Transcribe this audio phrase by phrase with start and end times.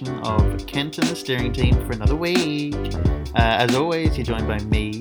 [0.00, 2.74] back to another edition of Kent and the Steering Team for another week.
[3.34, 4.98] Uh, as always, you're joined by me,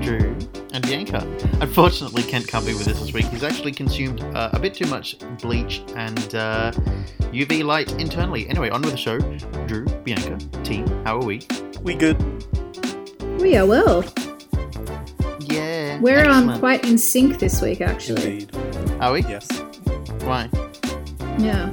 [0.00, 0.36] Drew,
[0.72, 1.26] and Bianca.
[1.60, 3.26] Unfortunately, Kent can't be with us this week.
[3.26, 6.72] He's actually consumed uh, a bit too much bleach and uh,
[7.32, 8.48] UV light internally.
[8.48, 9.18] Anyway, on with the show.
[9.66, 11.40] Drew, Bianca, team, how are we?
[11.82, 12.18] We good.
[13.40, 14.04] We are well.
[15.40, 16.00] Yeah.
[16.00, 18.40] We're um quite in sync this week, actually.
[18.40, 18.56] Indeed.
[19.00, 19.22] Are we?
[19.22, 19.48] Yes.
[20.22, 20.50] Why?
[21.38, 21.72] Yeah,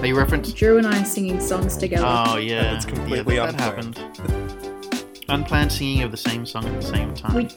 [0.00, 0.56] Are you referenced?
[0.56, 2.04] Drew and I singing songs together.
[2.06, 3.98] Oh yeah, And it's completely yeah, that, that unplanned.
[3.98, 5.24] happened.
[5.28, 7.34] Unplanned singing of the same song at the same time.
[7.34, 7.48] We-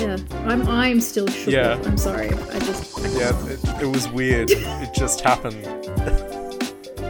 [0.00, 1.52] yeah, I'm I'm still shook.
[1.54, 1.80] Yeah.
[1.84, 2.28] I'm sorry.
[2.28, 4.50] I just Yeah, it, it was weird.
[4.50, 5.60] it just happened.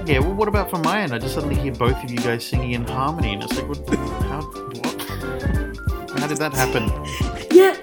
[0.09, 1.12] Yeah, well, what about from my end?
[1.14, 3.78] I just suddenly hear both of you guys singing in harmony, and it's like, what?
[4.24, 4.41] How?
[4.41, 6.19] What?
[6.19, 6.89] How did that happen?
[7.50, 7.77] yeah.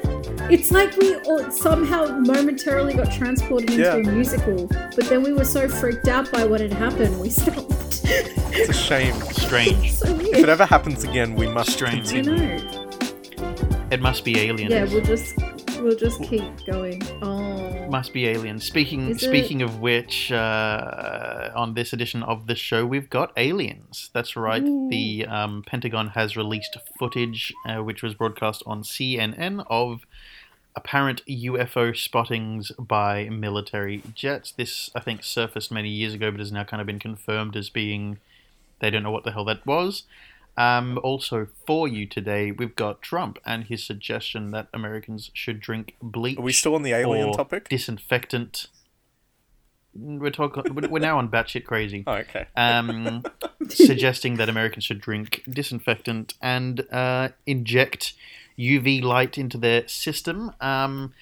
[0.49, 3.95] It's like we all somehow momentarily got transported into Yeah.
[3.95, 8.01] a musical, but then we were so freaked out by what had happened, we stopped.
[8.03, 9.13] It's a shame.
[9.31, 9.93] Strange.
[9.93, 12.13] so If it ever happens again, we must Strange.
[12.13, 12.57] I know.
[13.91, 14.71] It must be aliens.
[14.71, 15.35] Yeah, we'll just
[15.81, 17.01] we'll just keep going.
[17.21, 17.87] Oh.
[17.89, 18.63] Must be aliens.
[18.65, 23.31] Speaking Is it- speaking of which, uh, on this edition of the show, we've got
[23.35, 24.11] aliens.
[24.13, 24.63] That's right.
[24.63, 30.01] The um, Pentagon has released footage, uh, which was broadcast on CNN, of
[30.79, 34.51] apparent UFO spottings by military jets.
[34.51, 37.69] This, I think, surfaced many years ago, but has now kind of been confirmed as
[37.69, 38.19] being
[38.79, 40.03] they don't know what the hell that was.
[40.55, 45.95] Um, also, for you today, we've got Trump and his suggestion that Americans should drink
[46.01, 47.67] bleach Are we still on the alien topic?
[47.69, 48.67] disinfectant.
[49.93, 50.63] We're talking.
[50.75, 52.03] We're now on batshit crazy.
[52.07, 52.45] Oh, okay.
[52.55, 53.23] Um,
[53.69, 58.13] suggesting that Americans should drink disinfectant and uh, inject
[58.59, 60.53] UV light into their system.
[60.59, 61.13] Um,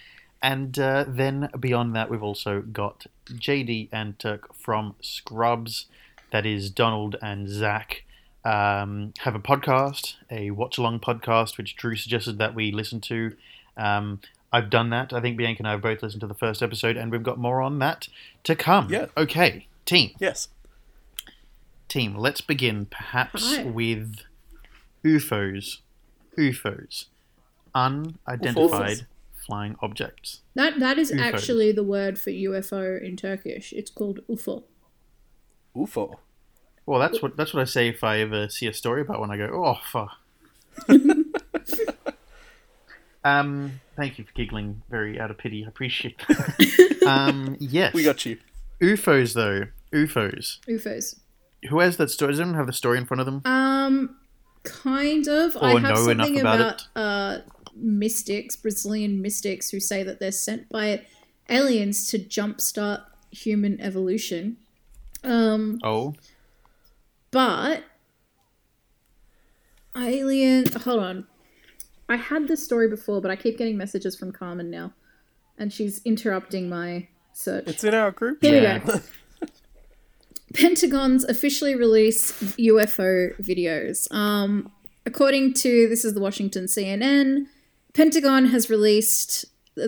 [0.41, 5.85] and uh, then beyond that, we've also got JD and Turk from Scrubs.
[6.31, 8.03] That is Donald and Zach.
[8.43, 13.35] Um, have a podcast, a watch along podcast, which Drew suggested that we listen to.
[13.75, 14.19] Um,
[14.53, 15.11] I've done that.
[15.11, 17.37] I think Bianca and I have both listened to the first episode, and we've got
[17.37, 18.07] more on that
[18.43, 18.89] to come.
[18.89, 19.07] Yeah.
[19.17, 20.47] Okay, team Yes.
[21.89, 23.63] team, let's begin perhaps Hi.
[23.63, 24.21] with
[25.03, 25.79] UFOs.
[26.37, 27.05] UFOs.
[27.77, 29.05] Unidentified UFOs.
[29.45, 30.41] flying objects.
[30.55, 31.21] That that is UFOs.
[31.21, 33.71] actually the word for UFO in Turkish.
[33.71, 34.63] It's called UFO.
[35.75, 36.15] UFO.
[36.87, 39.29] Well, that's what that's what I say if I ever see a story about one.
[39.29, 40.17] I go, oh, fuck.
[43.23, 45.65] um, thank you for giggling very out of pity.
[45.65, 47.03] I appreciate that.
[47.07, 47.93] um, yes.
[47.93, 48.37] We got you.
[48.81, 49.65] UFOs, though.
[49.91, 50.59] UFOs.
[50.67, 51.19] UFOs.
[51.69, 52.31] Who has that story?
[52.31, 53.41] Does anyone have the story in front of them?
[53.43, 54.17] Um,
[54.63, 55.57] kind of.
[55.57, 57.39] I have know enough something about about, uh
[57.79, 61.01] mystics, Brazilian mystics, who say that they're sent by
[61.49, 64.57] aliens to jumpstart human evolution.
[65.23, 66.13] Um, Oh,
[67.31, 67.83] but
[69.95, 70.65] alien.
[70.83, 71.27] Hold on.
[72.09, 74.93] I had this story before, but I keep getting messages from Carmen now,
[75.57, 77.67] and she's interrupting my search.
[77.67, 78.39] It's in our group.
[78.41, 78.79] Here Yeah.
[78.85, 78.99] we go.
[80.53, 84.09] Pentagon's officially released UFO videos.
[84.13, 84.71] Um,
[85.05, 87.47] according to this is the Washington CNN,
[87.97, 89.45] Pentagon has released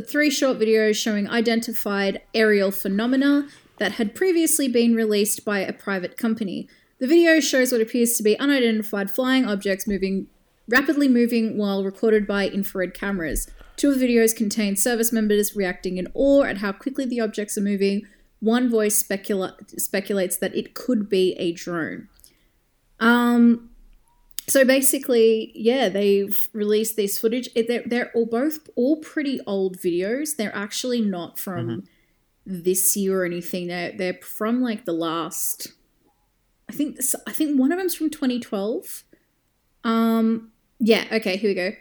[0.08, 3.47] three short videos showing identified aerial phenomena
[3.78, 6.68] that had previously been released by a private company.
[6.97, 10.25] The video shows what appears to be unidentified flying objects moving
[10.68, 13.47] rapidly moving while recorded by infrared cameras.
[13.75, 17.59] Two of the videos contain service members reacting in awe at how quickly the objects
[17.59, 18.08] are moving.
[18.40, 22.08] One voice specula- speculates that it could be a drone.
[23.00, 23.70] Um,
[24.50, 27.50] so basically, yeah, they've released this footage.
[27.54, 30.36] They're, they're all both all pretty old videos.
[30.36, 31.84] They're actually not from
[32.46, 33.68] this year or anything.
[33.68, 35.68] They're they're from like the last.
[36.68, 39.03] I think this, I think one of them's from 2012.
[39.84, 41.06] Um, yeah.
[41.12, 41.38] Okay.
[41.38, 41.72] Here we go.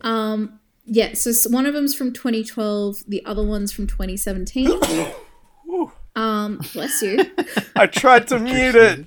[0.00, 1.14] Um, yeah.
[1.14, 3.04] So one of them's from 2012.
[3.06, 4.70] The other one's from 2017.
[6.16, 7.24] um, bless you.
[7.76, 9.06] I tried to mute it.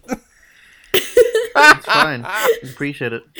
[1.56, 2.26] It's fine.
[2.64, 3.24] Appreciate it.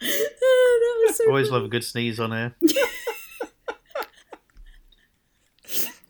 [0.00, 0.06] No.
[0.40, 2.54] that was so Always love a good sneeze on air.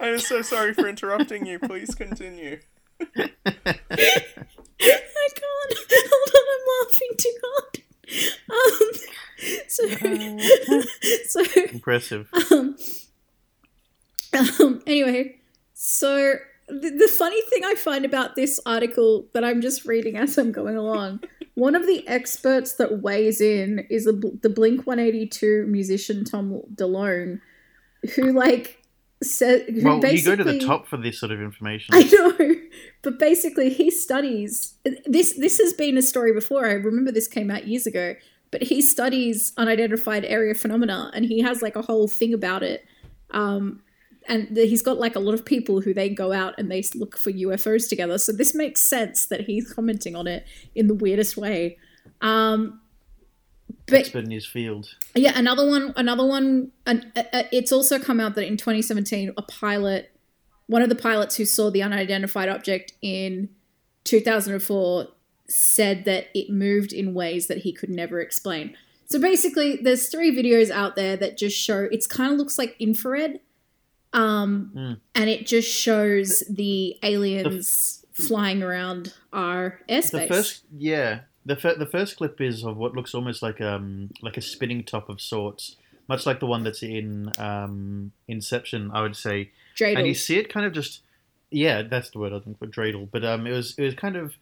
[0.01, 1.59] I'm so sorry for interrupting you.
[1.59, 2.61] Please continue.
[3.01, 3.39] I can't.
[5.91, 7.83] Hold on, I'm laughing too hard.
[8.51, 8.93] Um,
[9.69, 9.83] so,
[11.29, 11.41] so,
[11.73, 12.29] Impressive.
[12.53, 12.77] um,
[14.61, 15.37] um, anyway,
[15.75, 16.35] so
[16.69, 20.53] the, the funny thing I find about this article that I'm just reading as I'm
[20.53, 21.21] going along,
[21.55, 27.41] one of the experts that weighs in is a, the Blink 182 musician Tom DeLonge,
[28.15, 28.83] who like
[29.23, 31.95] said, who Well, you go to the top for this sort of information.
[31.95, 32.55] I know,
[33.03, 34.75] but basically, he studies
[35.05, 35.35] this.
[35.37, 36.67] This has been a story before.
[36.67, 38.15] I remember this came out years ago.
[38.51, 42.83] But he studies unidentified area phenomena, and he has like a whole thing about it.
[43.31, 43.83] Um,
[44.29, 47.17] and he's got like a lot of people who they go out and they look
[47.17, 48.19] for UFOs together.
[48.19, 51.79] So this makes sense that he's commenting on it in the weirdest way.
[52.21, 52.81] Um,
[53.87, 54.95] but Expert in his field.
[55.15, 55.95] yeah, another one.
[55.97, 56.73] Another one.
[56.87, 60.11] An, uh, it's also come out that in 2017, a pilot,
[60.67, 63.49] one of the pilots who saw the unidentified object in
[64.05, 65.09] 2004,
[65.49, 68.77] said that it moved in ways that he could never explain.
[69.07, 71.89] So basically, there's three videos out there that just show.
[71.91, 73.41] It's kind of looks like infrared,
[74.13, 75.01] um, Mm.
[75.15, 80.11] and it just shows the aliens flying around our airspace.
[80.11, 84.11] The first, yeah, the fir- the first clip is of what looks almost like um
[84.23, 85.77] like a spinning top of sorts,
[86.09, 89.51] much like the one that's in um Inception, I would say.
[89.77, 89.99] Dreidel.
[89.99, 91.01] And you see it kind of just,
[91.51, 93.09] yeah, that's the word I think for dreidel.
[93.11, 94.35] But um, it was it was kind of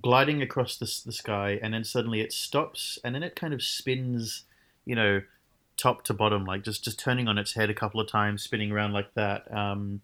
[0.00, 3.62] gliding across the the sky, and then suddenly it stops, and then it kind of
[3.62, 4.44] spins,
[4.86, 5.20] you know,
[5.80, 8.70] top to bottom, like just just turning on its head a couple of times, spinning
[8.70, 9.52] around like that.
[9.54, 10.02] Um,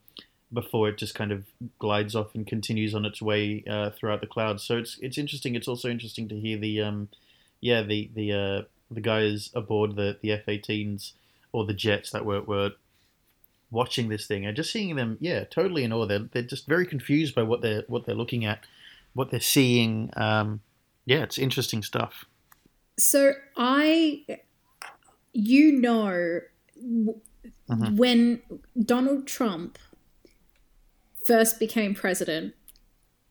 [0.53, 1.45] before it just kind of
[1.79, 4.63] glides off and continues on its way uh, throughout the clouds.
[4.63, 5.55] So it's it's interesting.
[5.55, 7.09] It's also interesting to hear the um,
[7.61, 11.13] yeah the the uh, the guys aboard the the F-18s
[11.53, 12.73] or the jets that were were
[13.73, 16.07] watching this thing and just seeing them yeah totally in awe.
[16.07, 18.61] They're they're just very confused by what they're what they're looking at,
[19.15, 20.11] what they're seeing.
[20.17, 20.61] Um,
[21.05, 22.25] yeah, it's interesting stuff.
[22.99, 24.25] So I,
[25.37, 26.41] you know,
[26.77, 27.21] w-
[27.69, 27.97] Mhm.
[27.97, 28.43] when
[28.81, 29.79] Donald Trump
[31.25, 32.55] first became president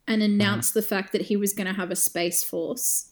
[0.08, 3.12] and announced the fact that he was going to have a space force,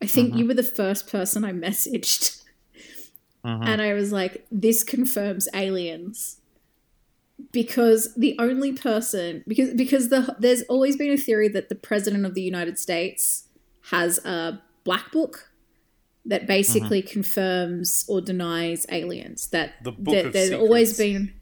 [0.00, 0.38] I think Mhm.
[0.38, 2.42] you were the first person I messaged,
[3.44, 6.40] and I was like, "This confirms aliens."
[7.52, 12.24] Because the only person because because the there's always been a theory that the president
[12.24, 13.44] of the United States
[13.90, 15.50] has a black book
[16.26, 17.12] that basically mm-hmm.
[17.12, 19.48] confirms or denies aliens.
[19.48, 21.32] That The Book that of there's always been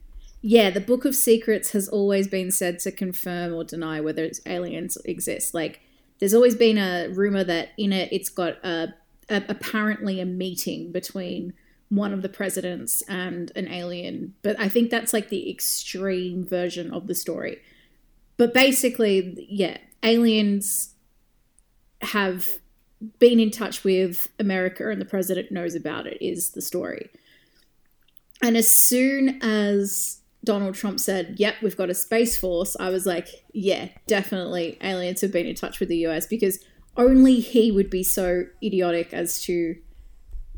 [0.41, 4.41] yeah, the Book of Secrets has always been said to confirm or deny whether it's
[4.45, 5.53] aliens exist.
[5.53, 5.79] Like
[6.19, 8.93] there's always been a rumor that in it it's got a,
[9.29, 11.53] a apparently a meeting between
[11.87, 16.91] one of the presidents and an alien, but I think that's like the extreme version
[16.91, 17.61] of the story.
[18.35, 20.95] But basically, yeah, aliens
[22.01, 22.59] have
[23.19, 27.09] been in touch with America and the president knows about it, is the story.
[28.41, 33.05] And as soon as Donald Trump said, Yep, we've got a space force, I was
[33.05, 36.59] like, Yeah, definitely aliens have been in touch with the US because
[36.97, 39.75] only he would be so idiotic as to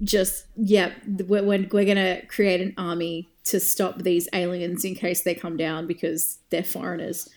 [0.03, 4.95] just, yeah, we're, we're, we're going to create an army to stop these aliens in
[4.95, 7.29] case they come down because they're foreigners.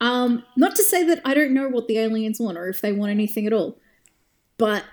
[0.00, 2.92] Um, not to say that I don't know what the aliens want or if they
[2.92, 3.78] want anything at all,
[4.58, 4.84] but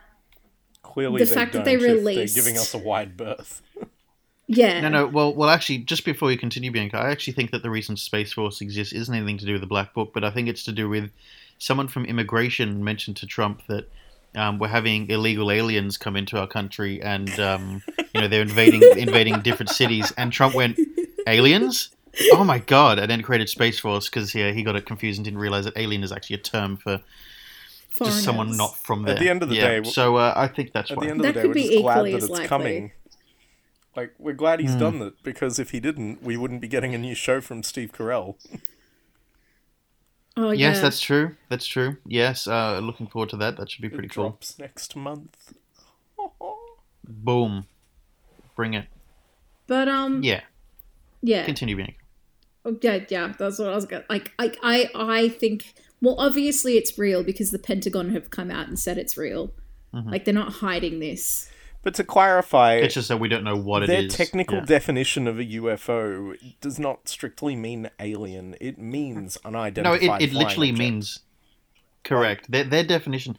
[0.81, 3.62] Clearly, The fact that they if they're released- giving us a wide berth.
[4.48, 5.07] yeah, No, no.
[5.07, 8.31] Well, well, actually, just before you continue, Bianca, I actually think that the reason Space
[8.33, 10.71] Force exists isn't anything to do with the Black Book, but I think it's to
[10.71, 11.10] do with
[11.58, 13.89] someone from immigration mentioned to Trump that
[14.36, 17.82] um, we're having illegal aliens come into our country, and um,
[18.13, 20.77] you know they're invading invading different cities, and Trump went
[21.27, 21.89] aliens.
[22.34, 23.00] Oh my god!
[23.00, 25.77] And then created Space Force because yeah, he got it confused and didn't realize that
[25.77, 27.01] alien is actually a term for
[27.98, 29.16] just someone not from there.
[29.16, 31.06] At the end of the Yeah, day, so uh, I think that's At why.
[31.06, 32.48] the end of That the day, we're just glad that it's likely.
[32.48, 32.92] coming.
[33.96, 34.80] Like, we're glad he's Hmm.
[34.80, 37.92] done that because if he didn't, we wouldn't be getting a new show from Steve
[37.92, 38.36] Carell.
[40.36, 40.82] Oh, yes, yeah.
[40.82, 41.36] that's true.
[41.50, 41.98] That's true.
[42.08, 43.56] Yes, uh, looking forward to that.
[43.58, 44.30] That should be pretty it cool.
[44.30, 45.54] drops next month.
[47.08, 47.68] Boom.
[48.56, 48.88] Bring it.
[49.68, 50.42] But um, Yeah.
[51.22, 51.94] yeah, Continue being.
[52.66, 53.34] Oh, yeah, yeah.
[53.38, 55.76] That's what I was gonna Like, I, I, I think.
[56.03, 59.53] Well, obviously it's real because the Pentagon have come out and said it's real.
[59.93, 60.12] Mhm.
[60.12, 61.50] Like they're not hiding this.
[61.81, 63.89] But to clarify, It's just that we don't know what it is.
[63.89, 64.65] their technical Yeah.
[64.65, 68.55] definition of a UFO does not strictly mean alien.
[68.62, 70.22] It means No, unidentified.
[70.22, 70.79] it, it literally object.
[70.79, 71.19] means
[72.03, 72.51] correct.
[72.51, 73.38] Their, their definition.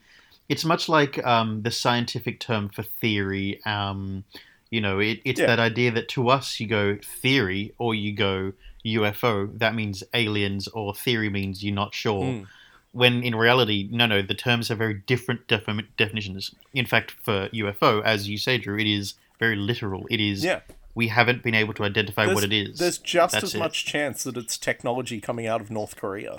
[0.48, 3.60] It's much like um, the scientific term for theory.
[3.64, 4.24] Um,
[4.70, 5.46] you know, it, it's Yeah.
[5.46, 8.52] that idea that to us you go theory or you go
[8.84, 9.58] UFO.
[9.58, 12.22] That means aliens, or theory means you're not sure.
[12.24, 12.46] Mm.
[12.92, 16.54] When in reality, no, no, the terms have very different defi- definitions.
[16.72, 20.06] In fact, for UFO, as you say, Drew, it is very literal.
[20.10, 20.44] It is.
[20.44, 20.60] Yeah,
[20.94, 22.78] We haven't been able to identify there's, what it is.
[22.78, 23.58] There's just That's as it.
[23.58, 26.38] much chance that it's technology coming out of North Korea.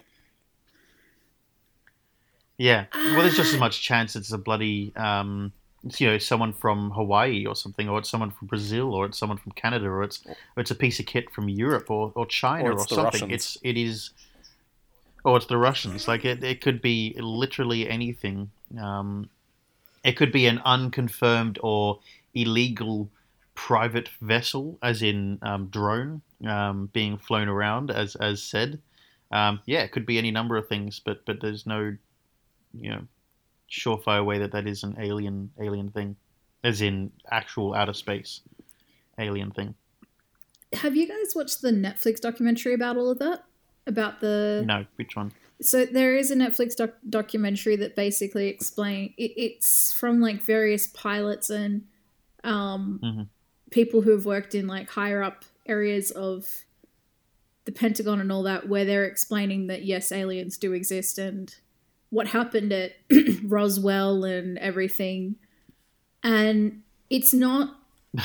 [2.58, 2.86] Yeah.
[2.94, 5.52] Well, there's just as much chance it's a bloody, um,
[5.98, 9.38] you know someone from Hawaii or something, or it's someone from Brazil, or it's someone
[9.38, 12.70] from Canada, or it's or it's a piece of kit from Europe or, or China
[12.70, 13.06] Or or, something.
[13.06, 13.32] Russians.
[13.32, 14.12] It's it is,
[15.24, 16.08] or it's the Russians.
[16.08, 18.50] Like it, it could be literally anything.
[18.80, 19.30] Um,
[20.04, 22.00] it could be an unconfirmed or
[22.34, 23.10] illegal
[23.54, 28.80] private vessel, as in um, drone, um, being flown around, as as said.
[29.32, 31.96] Um, yeah, it could be any number of things, but but there's no,
[32.74, 33.02] you know,
[33.76, 36.16] surefire way that that is an alien alien thing,
[36.64, 38.42] as in actual outer space
[39.20, 39.76] alien thing.
[40.74, 43.44] Have you guys watched the Netflix documentary about all of that?
[43.88, 45.32] About the No, which one?
[45.62, 50.88] So there is a Netflix doc- documentary that basically explain it, it's from like various
[50.88, 51.84] pilots and
[52.44, 53.28] um, Mhm.
[53.72, 56.66] people who have worked in like higher up areas of
[57.66, 61.56] the Pentagon and all that, where they're explaining that yes, aliens do exist and
[62.10, 62.94] what happened at
[63.44, 65.36] Roswell and everything,
[66.24, 67.76] and it's not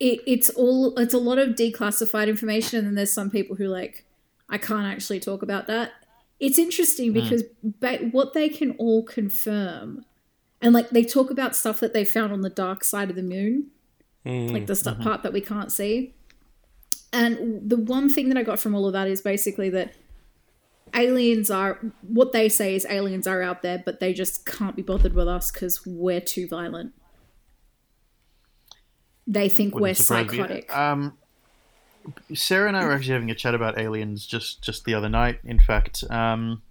[0.00, 3.66] it, it's all it's a lot of declassified information and then there's some people who
[3.66, 4.04] like
[4.48, 5.92] i can't actually talk about that
[6.40, 7.14] it's interesting Hmm.
[7.14, 10.04] because ba- what they can all confirm
[10.62, 13.22] and like they talk about stuff that they found on the dark side of the
[13.22, 13.68] moon
[14.26, 14.50] Mm.
[14.52, 16.12] like the stuff part that we can't see
[17.12, 19.92] and the one thing that i got from all of that is basically that
[20.94, 24.82] aliens are what they say is aliens are out there but they just can't be
[24.82, 26.92] bothered with us because we're too violent
[29.26, 30.04] they think we're Wouldn't me.
[30.04, 31.18] psychotic Um,
[32.34, 35.40] Sarah and I were actually having a chat about aliens just just the other night.
[35.44, 36.62] In fact, um,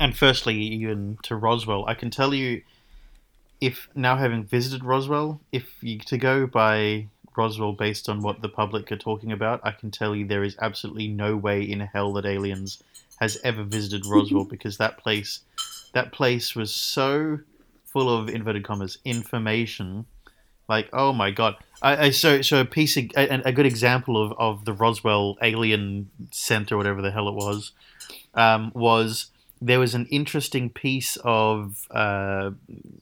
[0.00, 2.62] and firstly, even to Roswell, I can tell you,
[3.60, 8.48] if now having visited Roswell, if you to go by Roswell based on what the
[8.48, 12.12] public are talking about, I can tell you there is absolutely no way in hell
[12.14, 12.82] that aliens
[13.20, 15.40] has ever visited Roswell because that place,
[15.92, 17.38] that place was so
[17.84, 20.06] full of inverted commas information.
[20.68, 21.56] Like oh my god.
[21.80, 25.36] I, I so so a piece of, a, a good example of, of the Roswell
[25.42, 27.72] Alien Center whatever the hell it was
[28.34, 29.30] um, was
[29.60, 32.50] there was an interesting piece of uh,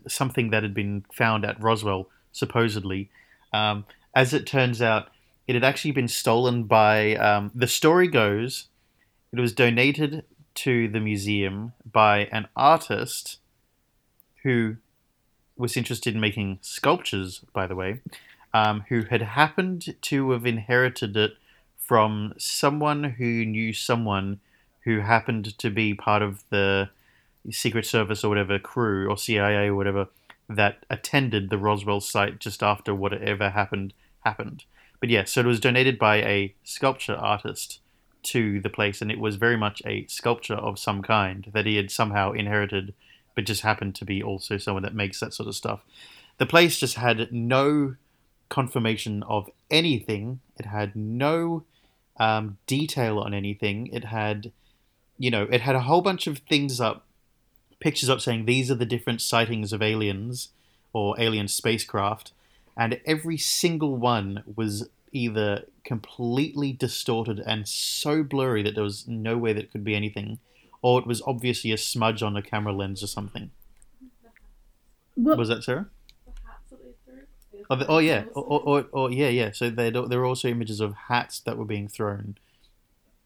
[0.07, 3.11] something that had been found at Roswell supposedly.
[3.52, 5.09] Um, as it turns out
[5.47, 8.69] it had actually been stolen by um, the story goes
[9.33, 10.25] it was donated
[10.55, 13.39] to the museum by an artist
[14.43, 14.77] who
[15.57, 18.01] was interested in making sculptures, by the way,
[18.53, 21.33] um, who had happened to have inherited it
[21.79, 24.41] from someone who knew someone
[24.85, 26.91] who happened to be part of the
[27.51, 30.09] Secret Service or whatever crew or CIA or whatever
[30.49, 34.65] that attended the Roswell site just after whatever happened happened.
[35.01, 37.81] But yeah, so it was donated by a sculpture artist
[38.25, 41.76] to the place, and it was very much a sculpture of some kind that he
[41.76, 42.95] had somehow inherited
[43.35, 45.81] but just happened to be also someone that makes that sort of stuff.
[46.38, 47.97] The place just had no
[48.49, 50.41] confirmation of anything.
[50.59, 51.64] It had no
[52.19, 53.87] um, detail on anything.
[53.88, 54.52] It had,
[55.19, 57.07] you know, it had a whole bunch of things up,
[57.81, 60.50] pictures up saying these are the different sightings of aliens
[60.93, 62.33] or alien spacecraft,
[62.76, 69.37] and every single one was either completely distorted and so blurry that there was no
[69.37, 70.39] way that it could be anything
[70.83, 73.51] or it was obviously a smudge on a camera lens or something.
[75.15, 75.87] What, Was that Sarah?
[77.71, 79.53] Oh, the, oh yeah, or, or, or, or yeah, yeah.
[79.53, 82.37] So there, there were also images of hats that were being thrown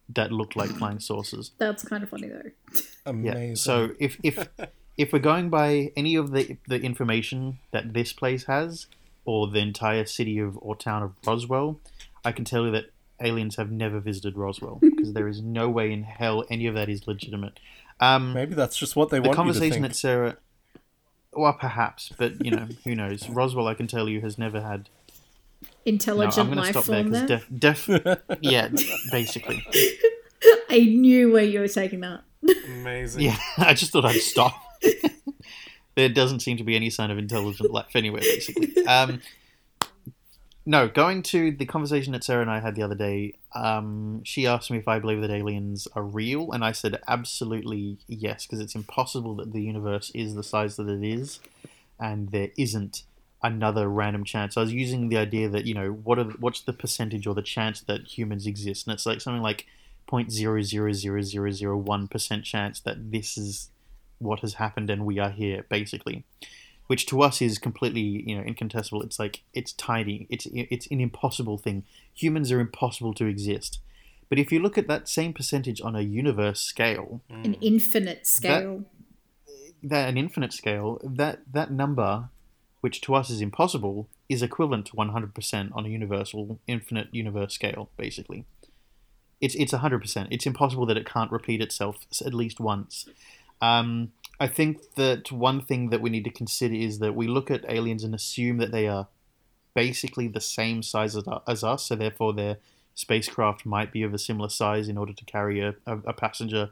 [0.09, 1.53] that looked like flying saucers.
[1.59, 2.43] that's kind of funny though
[3.07, 3.33] Yeah.
[3.33, 3.57] Amazing.
[3.57, 4.49] So if if
[4.97, 8.87] if we're going by any of the the information that this place has,
[9.25, 11.81] or the entire city of or town of Roswell,
[12.27, 12.87] I can tell you that
[13.23, 16.89] aliens have never visited Roswell because there is no way in hell any of that
[16.89, 17.61] is legitimate.
[18.01, 19.93] Um, Maybe that's just what they the want you to conversation think.
[19.93, 20.37] that Sarah,
[21.33, 23.29] well, perhaps, but you know, who knows?
[23.29, 24.89] Roswell, I can tell you, has never had.
[25.63, 28.69] No, intelligent I'm going to life stop there form because there def, def, yeah,
[29.13, 29.65] basically,
[30.69, 32.23] i knew where you were taking that
[32.67, 33.23] Amazing.
[33.23, 33.39] yeah.
[33.57, 34.61] I just thought I'd stop.
[35.95, 38.85] there doesn't seem to be any sign of intelligent life anywhere, basically.
[38.87, 39.21] Um,
[40.69, 44.49] no, going to the conversation that Sarah and I had the other day, um, she
[44.49, 48.59] asked me if I believe that aliens are real, and I said absolutely yes, because
[48.59, 51.39] it's impossible that the universe is the size that it is,
[52.01, 53.05] and there isn't
[53.45, 54.57] another random chance.
[54.57, 57.43] I was using the idea that you know what are what's the percentage or the
[57.43, 59.67] chance that humans exist, and it's like something like
[60.09, 63.71] point zero zero zero zero zero one percent chance that this is
[64.19, 66.25] what has happened and we are here, basically
[66.87, 69.03] which to us is completely you know incontestable.
[69.03, 70.27] It's like it's tiny.
[70.31, 71.85] It's it's an impossible thing.
[72.15, 73.81] Humans are impossible to exist.
[74.29, 78.85] But if you look at that same percentage on a universe scale, an infinite scale
[79.83, 82.29] that an infinite scale, that that number,
[82.81, 87.89] which to us is impossible, is equivalent to 100% on a universal, infinite universe scale,
[87.97, 88.45] basically.
[89.41, 90.29] It's it's 100%.
[90.31, 93.09] It's impossible that it can't repeat itself at least once.
[93.61, 97.51] Um, I think that one thing that we need to consider is that we look
[97.51, 99.09] at aliens and assume that they are
[99.75, 102.59] basically the same size as, as us, so therefore their
[102.95, 106.71] spacecraft might be of a similar size in order to carry a, a, a passenger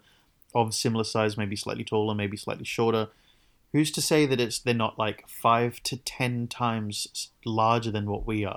[0.55, 3.09] of similar size, maybe slightly taller, maybe slightly shorter.
[3.73, 8.27] Who's to say that it's they're not like five to ten times larger than what
[8.27, 8.57] we are?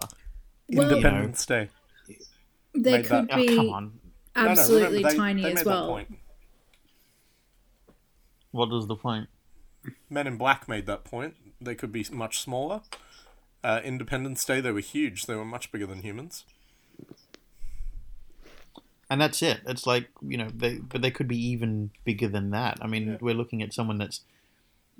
[0.69, 1.69] Well- Independence Day.
[2.75, 3.99] They Made that- could Oh, be come on.
[4.35, 6.05] No, no, absolutely they- tiny they as made that well.
[8.51, 8.69] Point.
[8.69, 9.27] What is the point?
[10.09, 11.35] Men in Black made that point.
[11.61, 12.81] They could be much smaller.
[13.63, 15.25] Uh, Independence Day, they were huge.
[15.25, 16.45] They were much bigger than humans.
[19.09, 19.61] And that's it.
[19.65, 22.77] It's like you know, they but they could be even bigger than that.
[22.81, 23.17] I mean, Yeah.
[23.21, 24.21] we're looking at someone that's,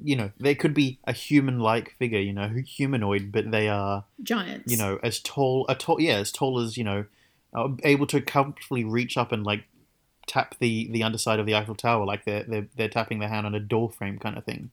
[0.02, 4.72] you know, they could be a human-like figure, you know, humanoid, but they are Giants.
[4.72, 7.06] you know, as tall, a tall, yeah, as tall as you know,
[7.54, 9.66] uh, able to comfortably reach up and like
[10.28, 13.46] tap the the underside of the Eiffel Tower, like they're they're they're tapping their hand
[13.46, 14.70] on a door frame kind of thing,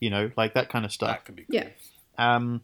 [0.00, 1.10] you know, like that kind of stuff.
[1.10, 1.44] That could be.
[1.48, 1.68] Yeah.
[2.18, 2.62] Um,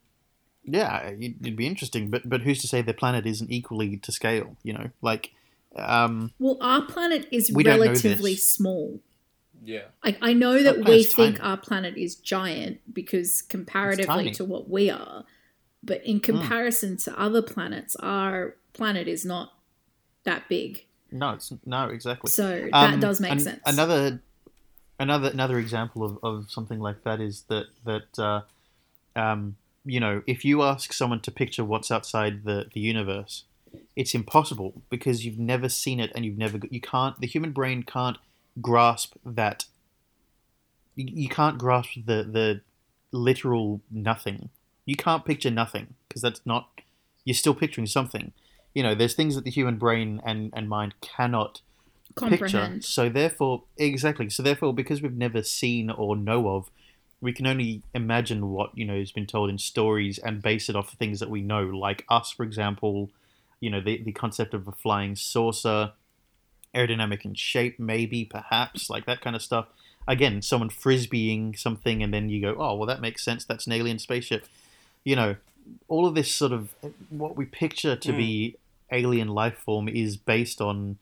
[0.64, 4.12] yeah, it- it'd be interesting, but but who's to say their planet isn't equally to
[4.12, 4.56] scale?
[4.62, 5.32] You know, like,
[5.76, 8.46] um, Well, our planet is We don't know relatively this.
[8.46, 9.00] small.
[9.64, 9.86] Yeah.
[10.04, 11.48] I, I know that we think tiny.
[11.50, 14.28] our planet is giant because comparatively.
[14.28, 14.32] Hmm.
[14.34, 15.24] to what we are,
[15.82, 19.54] but in comparison to other planets, our planet is not
[20.24, 20.84] that big.
[21.10, 22.30] No, it's no exactly.
[22.30, 23.60] So that Um, does make an- sense.
[23.66, 24.20] Another,
[24.98, 28.42] another, another example of, of something like that is that that uh,
[29.16, 33.44] um, you know, if you ask someone to picture what's outside the the universe,
[33.96, 37.82] it's impossible because you've never seen it and you've never you can't the human brain
[37.82, 38.18] can't
[38.60, 39.64] grasp that.
[40.96, 42.60] You, you can't grasp the the
[43.12, 44.50] literal nothing.
[44.84, 46.68] You can't picture nothing because that's not.
[47.24, 48.32] You're still picturing something.
[48.74, 51.62] You know, there's things that the human brain and, and mind cannot
[52.30, 52.58] picture.
[52.84, 54.30] So therefore, exactly.
[54.30, 56.70] So therefore, because we've never seen or know of,
[57.20, 60.76] we can only imagine what you know has been told in stories and base it
[60.76, 63.10] off of things that we know, like us, for example.
[63.60, 65.92] You know, the the concept of a flying saucer,
[66.74, 69.66] aerodynamic in shape, maybe, perhaps, like that kind of stuff.
[70.06, 73.44] Again, someone frisbeeing something, and then you go, "Oh, well, that makes sense.
[73.44, 74.46] That's an alien spaceship."
[75.04, 75.36] You know,
[75.88, 76.74] all of this sort of
[77.10, 78.56] what we picture to be
[78.92, 78.96] mm.
[78.96, 80.98] alien life form is based on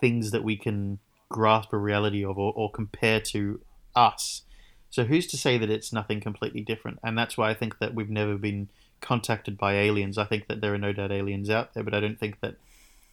[0.00, 0.98] things that we can
[1.28, 3.60] grasp a reality of or, or compare to
[3.94, 4.42] us.
[4.90, 6.98] So who's to say that it's nothing completely different?
[7.02, 8.68] And that's why I think that we've never been
[9.00, 10.18] contacted by aliens.
[10.18, 12.56] I think that there are no doubt aliens out there, but I don't think that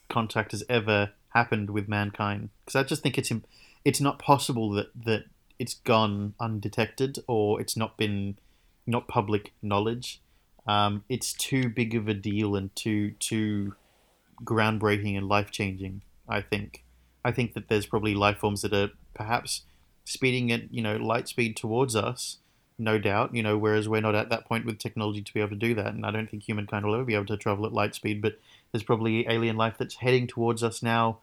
[0.10, 3.32] contact has ever happened with mankind because I just think it's
[3.86, 5.26] it's not possible that that
[5.58, 8.38] it's gone undetected or it's not been
[8.88, 10.22] not public knowledge.
[10.70, 13.74] Um, it's too big of a deal and too too
[14.44, 16.04] groundbreaking and life changing.
[16.28, 16.84] I think.
[17.26, 19.64] I think that there's probably life forms that are perhaps
[20.06, 22.38] speeding at you know light speed towards us,
[22.78, 23.34] no doubt.
[23.34, 25.74] You know, whereas we're not at that point with technology to be able to do
[25.74, 28.22] that, and I don't think humankind will ever be able to travel at light speed.
[28.22, 28.38] But
[28.72, 31.18] there's probably alien life that's heading towards us now,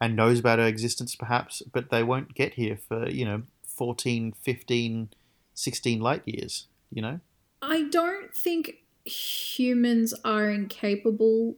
[0.00, 4.34] and knows about our existence perhaps, but they won't get here for you know 14,
[4.42, 5.10] 15,
[5.54, 6.66] 16 light years.
[6.90, 7.20] You know.
[7.62, 8.78] I don't think
[9.08, 11.56] humans are incapable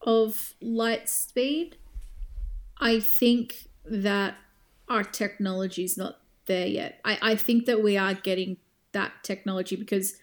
[0.00, 1.76] of light speed.
[2.78, 4.36] I think that
[4.88, 7.00] our technology is not there yet.
[7.04, 8.56] I, I think that we are getting
[8.92, 10.14] that technology because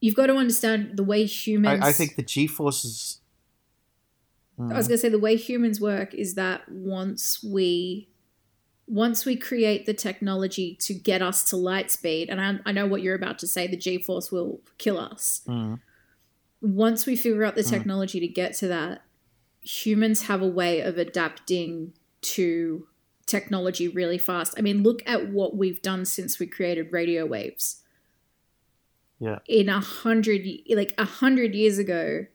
[0.00, 1.82] you've got to understand the way humans.
[1.82, 3.20] I, I think the G forces.
[4.58, 4.90] I was hmm.
[4.90, 8.08] going to say the way humans work is that once we
[8.86, 12.86] once we create the technology to get us to light speed and I, I know
[12.86, 15.80] what you're about to say the g-force will kill us Mm.
[16.60, 17.70] once we figure out the Mm.
[17.70, 19.02] technology to get to that
[19.62, 22.86] humans have a way of adapting to
[23.26, 27.82] technology really fast i mean look at what we've done since we created radio waves
[29.18, 29.38] Yeah.
[29.48, 32.26] in a hundred like a hundred years ago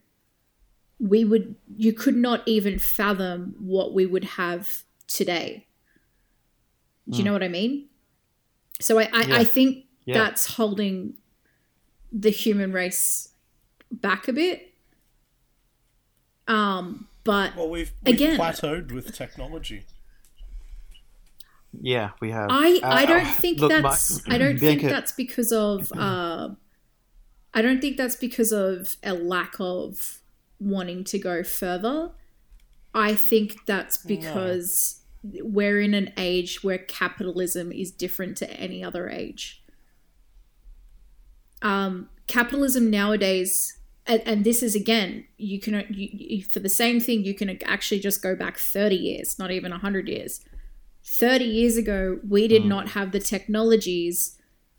[0.99, 5.67] we would you could not even fathom what we would have today
[7.10, 7.88] do you know what i mean
[8.80, 9.36] so i i, Yeah.
[9.38, 10.17] I think Yeah.
[10.19, 11.15] that's holding
[12.12, 13.30] the human race
[13.91, 14.74] back a bit
[16.48, 19.86] um but Well, we've, we've Again- plateaued with technology.
[21.80, 22.50] Yeah, we have.
[22.50, 25.91] I, I Uh, don't think look, my- that's I don't think Bianca- that's because of
[25.95, 26.50] uh,
[27.54, 30.19] I don't think that's because of a lack of
[30.60, 32.12] wanting to go further.
[32.95, 39.10] I think that's because we're in an age where capitalism is different to any other
[39.10, 39.63] age.
[41.62, 46.99] um, capitalism nowadays, and, and this is again, you can you, you, for the same
[46.99, 50.41] thing, you can actually just go back thirty years, not even hundred years.
[51.03, 54.38] Thirty years ago, we did not have the technologies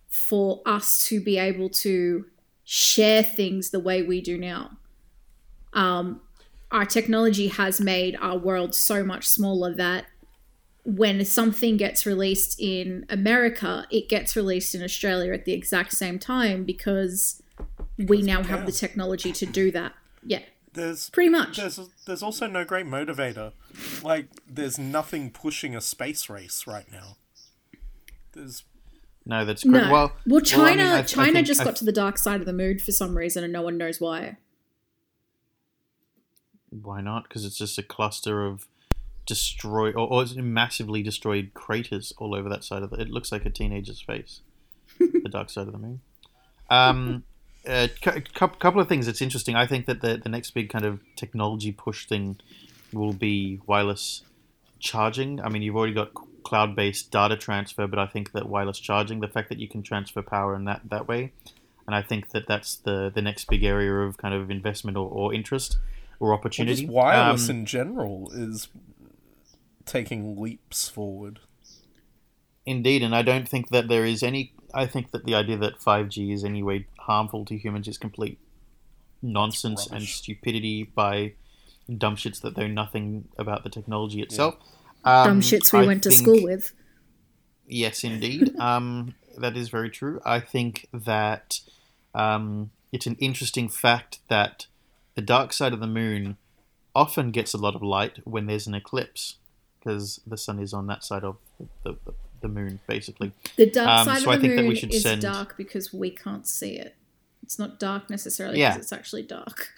[0.08, 2.26] for us to be able to
[2.64, 4.72] share things the way we do now.
[5.72, 6.20] Um,
[6.70, 10.06] our technology has made our world so much smaller that
[10.84, 16.18] when something gets released in America, it gets released in Australia at the exact same
[16.18, 17.42] time because
[17.98, 19.92] we now have the technology to do that.
[20.24, 20.40] Yeah,
[20.72, 21.56] There's pretty much.
[21.58, 23.52] there's there's also no great motivator.
[24.02, 27.16] Like there's nothing pushing a space race right now.
[28.32, 28.64] There's
[29.26, 29.82] No, that's great.
[29.84, 29.92] No.
[29.92, 32.16] Well, Well, China, I mean, I- I China think- just I got to the dark
[32.18, 34.38] side of the moon for some reason, and no one knows why.
[36.70, 37.24] Why not?
[37.24, 38.66] Because it's just a cluster of
[39.26, 43.00] destroyed or, or it's massively destroyed craters all over that side of the.
[43.00, 44.40] It looks like a teenager's face.
[44.98, 46.00] the dark side of the moon.
[46.68, 47.24] Um,
[47.66, 49.54] a cou- cou- couple of things that's interesting.
[49.56, 52.38] I think that the the next big kind of technology push thing
[52.92, 54.22] will be wireless
[54.78, 55.40] charging.
[55.40, 56.10] I mean, you've already got
[56.42, 59.82] cloud based data transfer, but I think that wireless charging, the fact that you can
[59.82, 61.32] transfer power in that that way,
[61.86, 65.08] and I think that that's the the next big area of kind of investment or,
[65.08, 65.78] or interest
[66.18, 66.82] or well, opportunity.
[66.82, 68.68] just wireless Um, in general is
[69.90, 71.40] taking leaps forward.
[72.64, 74.52] Indeed, and I don't think that there is any.
[74.72, 78.38] I think that the idea that 5G is any way harmful to humans is complete
[79.20, 81.34] nonsense and stupidity by
[81.98, 84.54] dumb shits that know nothing about the technology itself.
[85.04, 86.72] Um, Dumb shits we I went to think- school with.
[87.66, 88.56] Yes, indeed.
[88.60, 90.20] um, that is very true.
[90.24, 91.60] I think that
[92.14, 94.66] um, it's an interesting fact that
[95.14, 96.36] the dark side of the moon
[96.94, 99.36] often gets a lot of light when there's an eclipse
[99.80, 101.36] because the sun is on that side of
[101.82, 102.12] the, the,
[102.42, 103.32] the moon, basically.
[103.56, 105.56] The dark Um, side so of the think that we moon should is send- dark
[105.56, 106.94] because we can't see it.
[107.42, 108.70] It's not dark necessarily Yeah.
[108.70, 109.70] because it's actually dark.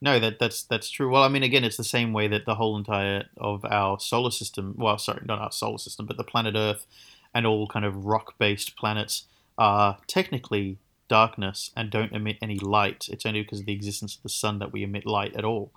[0.00, 1.10] No, that that's that's true.
[1.10, 4.30] Well, I mean, again, it's the same way that the whole entire of our solar
[4.30, 6.86] system, well, sorry, not our solar system, but the planet Earth
[7.34, 9.24] and all kind of rock-based planets
[9.56, 13.08] are technically darkness and don't emit any light.
[13.10, 15.72] It's only because of the existence of the sun that we emit light at all.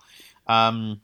[0.48, 1.02] Um,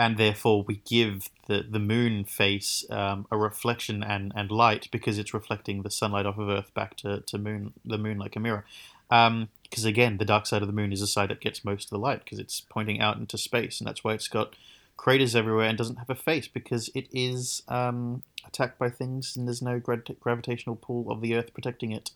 [0.00, 5.18] and therefore, we give the, the moon face um, a reflection and, and light because
[5.18, 8.40] it's reflecting the sunlight off of Earth back to, to moon the moon like a
[8.40, 8.64] mirror.
[9.10, 11.90] Because again, the dark side of the moon is the side that gets most of
[11.90, 14.54] the light because it's pointing out into space, and that's why it's got
[14.96, 19.46] craters everywhere and doesn't have a face because it is um, attacked by things and
[19.46, 22.10] there's no gra- gravitational pull of the Earth protecting it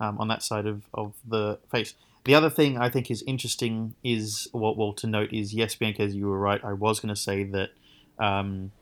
[0.00, 1.92] um, on that side of, of the face.
[2.26, 6.02] The other thing I think is interesting is what well to note is yes, Bianca,
[6.02, 6.60] as you were right.
[6.64, 7.70] I was going to say that
[8.18, 8.72] um,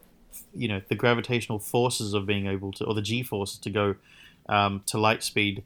[0.55, 3.97] you know the gravitational forces of being able to, or the G forces to go
[4.49, 5.63] um, to light speed,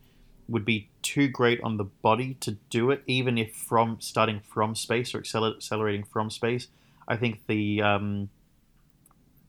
[0.48, 4.74] would be too great on the body to do it, even if from starting from
[4.74, 6.66] space or acceler- accelerating from space.
[7.06, 8.28] I think the um,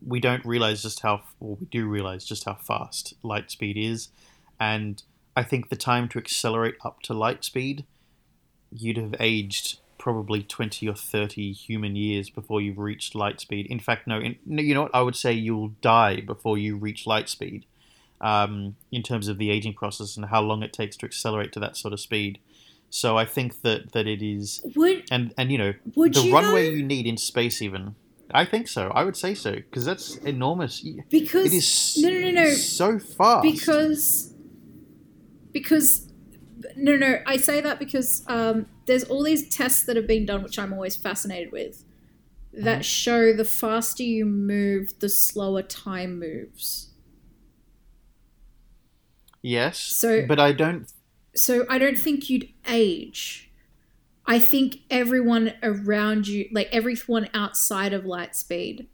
[0.06, 4.10] we don't realize just how, well, we do realize just how fast light speed is,
[4.60, 5.02] and
[5.36, 7.86] I think the time to accelerate up to light speed,
[8.72, 13.66] you'd have aged probably 20 or 30 human years before you've reached light speed.
[13.68, 14.96] In fact, no, in, you know what?
[14.96, 17.66] I would say you'll die before you reach light speed
[18.22, 21.60] um, in terms of the aging process and how long it takes to accelerate to
[21.60, 22.40] that sort of speed.
[22.90, 26.34] So I think that, that it is, Would and, and you know, Would the you
[26.34, 26.76] runway though?
[26.78, 27.96] you need in space even.
[28.32, 28.90] I think so.
[28.90, 30.86] I would say so because that's enormous.
[31.10, 33.42] because It is no no no no so fast.
[33.44, 34.34] because
[35.52, 36.09] because
[36.76, 40.44] no no I say that because um, there's all these tests that have been done
[40.44, 41.84] which I'm always fascinated with
[42.54, 42.82] that Mm-hmm.
[42.82, 46.90] show the faster you move the slower time moves.
[49.42, 50.92] yes, So- but I don't.
[51.36, 53.52] So I don't think you'd age.
[54.26, 58.88] I think everyone around you, like everyone outside of light speed,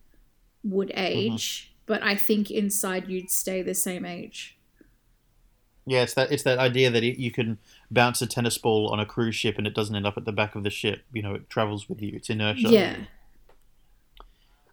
[0.63, 4.54] would age, but I think inside you'd stay the same age.
[5.87, 7.59] Yeah, it's that it's that idea that it, you can
[7.91, 10.31] bounce a tennis ball on a cruise ship and it doesn't end up at the
[10.31, 11.03] back of the ship.
[11.13, 12.11] You know, it travels with you.
[12.15, 12.69] It's inertia.
[12.69, 12.95] Yeah.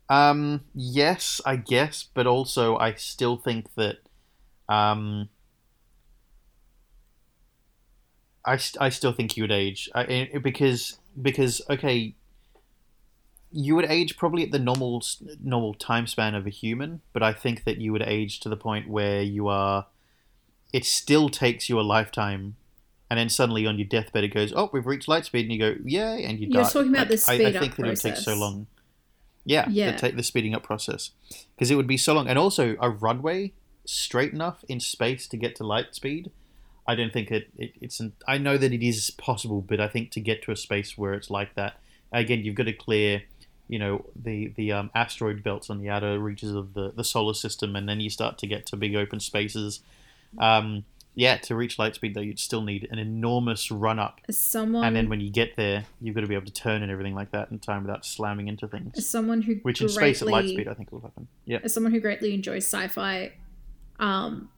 [0.09, 0.63] Um.
[0.75, 3.99] Yes, I guess, but also I still think that.
[4.69, 5.29] Um.
[8.45, 12.15] I, st- I still think you would age I, I- because because okay
[13.53, 15.01] you would age probably at the normal
[15.41, 18.57] normal time span of a human but I think that you would age to the
[18.57, 19.87] point where you are
[20.73, 22.57] it still takes you a lifetime
[23.11, 25.59] and then suddenly on your deathbed it goes oh we've reached light speed and you
[25.59, 27.87] go yay and you You're die talking about the I- I, speed up think that
[27.87, 28.67] it would take so long
[29.45, 29.97] yeah, Yeah.
[29.97, 31.11] The, the speeding up process
[31.55, 33.53] because it would be so long, and also a runway
[33.85, 36.31] straight enough in space to get to light speed.
[36.87, 38.01] I don't think it, it it's.
[38.01, 40.97] An, I know that it is possible, but I think to get to a space
[40.97, 41.81] where it's like that,
[42.13, 43.23] again, you've got to clear,
[43.69, 47.35] you know, the the um, asteroid belts on the outer reaches of the the solar
[47.35, 49.81] system, and then you start to get to big open spaces.
[50.39, 54.41] Um, yeah, to reach light speed though, you'd still need an enormous run up, As
[54.41, 56.91] someone, and then when you get there, you've got to be able to turn and
[56.91, 59.07] everything like that in time without slamming into as things.
[59.07, 61.29] someone who Which in space at light speed, I think will happen.
[61.45, 61.59] Yeah.
[61.63, 63.33] as someone who greatly enjoys sci-fi,
[64.01, 64.49] um,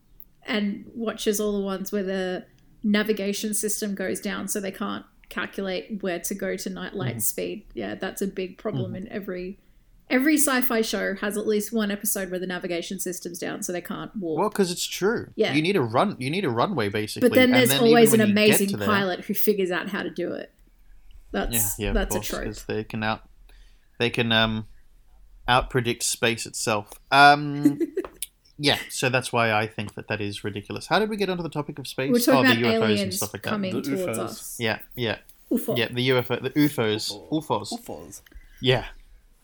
[0.46, 2.44] and watches all the ones where the
[2.84, 7.18] navigation system goes down, so they can't calculate where to go to night light Mm-hmm.
[7.20, 7.64] speed.
[7.74, 9.58] Yeah, that's a big problem in every
[10.10, 13.80] every sci-fi show has at least one episode where the navigation system's down, so they
[13.80, 14.38] can't walk.
[14.38, 15.30] Well, because it's true.
[15.36, 15.52] Yeah.
[15.54, 16.16] You need a run.
[16.18, 17.28] You need a runway basically.
[17.28, 19.34] but then and there's even always an when you get amazing to there- pilot who
[19.34, 20.52] figures out how to do it.
[21.32, 22.44] That's yeah, of that's course, a trope.
[22.44, 23.22] 'cause They can out,
[23.98, 24.66] they can um,
[25.48, 26.92] out predict space itself.
[27.10, 27.80] Um,
[28.58, 30.86] yeah, so that's why I think that that is ridiculous.
[30.86, 32.12] How did we get onto the topic of space?
[32.12, 33.48] We're talking oh, about the UFOs and stuff like that.
[33.50, 34.18] coming The towards UFOs.
[34.18, 34.56] us.
[34.60, 35.18] Yeah, yeah,
[35.50, 35.76] UFO.
[35.76, 35.88] yeah.
[35.90, 37.72] The UFO, the UFOs, UFOs.
[37.84, 38.22] UFOs.
[38.60, 38.84] Yeah.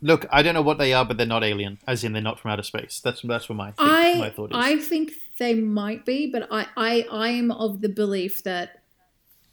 [0.02, 1.78] Look, I don't know what they are, but they're not alien.
[1.86, 3.00] As in, they're not from outer space.
[3.04, 4.56] That's that's what my, think, my I thought is.
[4.56, 8.82] I think they might be, but I I I am of the belief that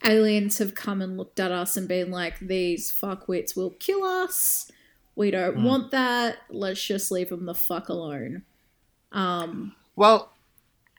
[0.05, 4.71] aliens have come and looked at us and been like, "These fuckwits will kill us.
[5.15, 5.63] We don't Hmm.
[5.63, 6.37] want that.
[6.49, 8.43] Let's just leave them the fuck alone."
[9.11, 10.31] Um, well,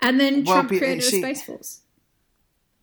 [0.02, 1.80] and then Well, Trump created see- a space force.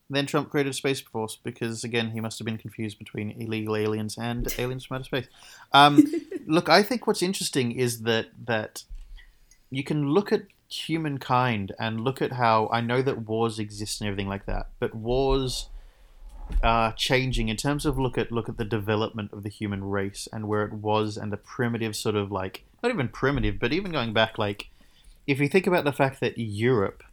[0.10, 4.18] Then Trump created Space Force because, again, he must have been confused between illegal aliens
[4.18, 5.28] and aliens from outer space.
[5.74, 6.04] Um,
[6.46, 8.84] look, I think what's interesting is that that
[9.72, 14.08] you can look at humankind and look at how I know that wars exist and
[14.08, 15.70] everything like that, but wars
[16.64, 20.28] are changing in terms of look at look at the development of the human race
[20.32, 23.92] and where it was and the primitive sort of like not even primitive, but even
[23.92, 24.70] going back like
[25.26, 27.04] if you think about the fact that Europe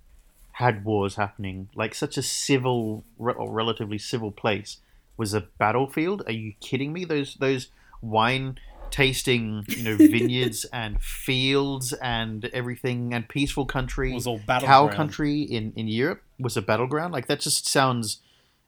[0.53, 4.79] had wars happening, like such a civil re- or relatively civil place
[5.17, 6.23] was a battlefield.
[6.27, 7.05] Are you kidding me?
[7.05, 7.69] Those those
[8.01, 8.59] wine
[8.91, 15.41] tasting, you know, vineyards and fields and everything and peaceful country Was all cow country
[15.43, 17.13] in in Europe was a battleground.
[17.13, 18.21] Like that just sounds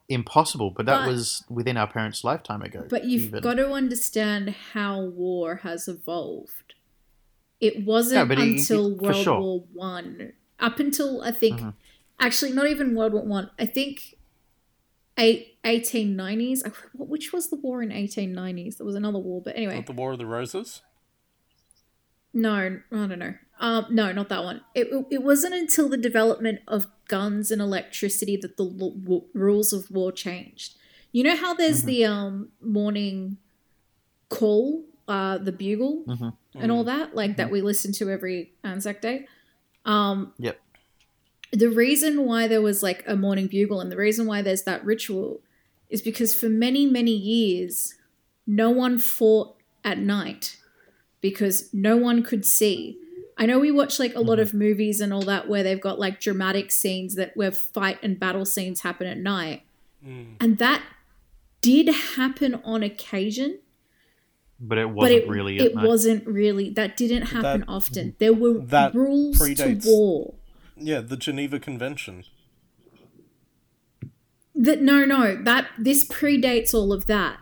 [0.08, 2.86] impossible, but that But- was within our parents' lifetime ago.
[2.88, 3.42] But you've even.
[3.42, 6.74] got to understand how war has evolved.
[7.60, 9.40] It wasn't Yeah, but he- until for World sure.
[9.40, 11.74] War One, up until I think, Mhm.
[12.20, 13.50] actually not even World War One.
[13.58, 14.16] I think
[15.16, 16.62] eight, 1890s.
[16.64, 18.76] I- Which was the war in 1890s?
[18.76, 20.82] There was another war, but anyway, Not the War of the Roses?
[22.32, 22.52] no,
[22.90, 23.34] I don't know.
[23.60, 24.62] Um, no, not that one.
[24.74, 29.72] It, it wasn't until the development of guns and electricity that the l- w- rules
[29.72, 30.74] of war changed.
[31.12, 31.86] You know how there's Mhm.
[31.86, 33.36] the um, morning
[34.28, 36.36] call, uh, the bugle, Mhm.
[36.56, 39.28] and all that, like that we listen to every Anzac Day.
[39.84, 40.60] Um, Yep.
[41.52, 44.84] The reason why there was like a morning bugle and the reason why there's that
[44.84, 45.40] ritual
[45.88, 47.94] is because for many, many years,
[48.46, 50.56] no one fought at night
[51.20, 52.98] because no one could see.
[53.36, 55.98] I know we watch like a lot of movies and all that where they've got
[55.98, 59.62] like dramatic scenes that where fight and battle scenes happen at night.
[60.06, 60.34] Mm.
[60.40, 60.82] And that
[61.60, 63.58] did happen on occasion,
[64.66, 65.58] but it wasn't it, really.
[65.58, 68.14] it at wasn't really that didn't happen That- often.
[68.18, 70.34] There were that rules predates- to war.
[70.76, 72.24] Yeah, the Geneva Convention.
[74.54, 77.38] That no, no, that this predates all of that.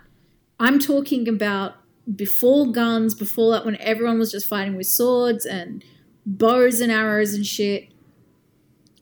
[0.58, 1.74] I'm talking about
[2.14, 5.84] before guns, before that, when everyone was just fighting with swords and
[6.24, 7.88] bows and arrows and shit.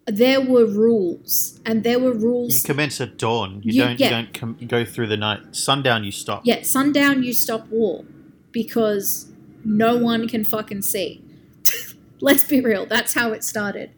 [0.07, 2.55] There were rules, and there were rules.
[2.57, 3.61] You commence at dawn.
[3.63, 4.01] You, You- don't.
[4.01, 4.07] yeah.
[4.07, 5.55] You don't com- go through the night.
[5.55, 6.43] Sundown, you stop.
[6.45, 8.05] yeah, sundown, you stop war
[8.53, 9.31] because
[9.65, 11.23] no one can fucking see.
[12.21, 12.87] Let's be real.
[12.87, 13.91] That's how it started.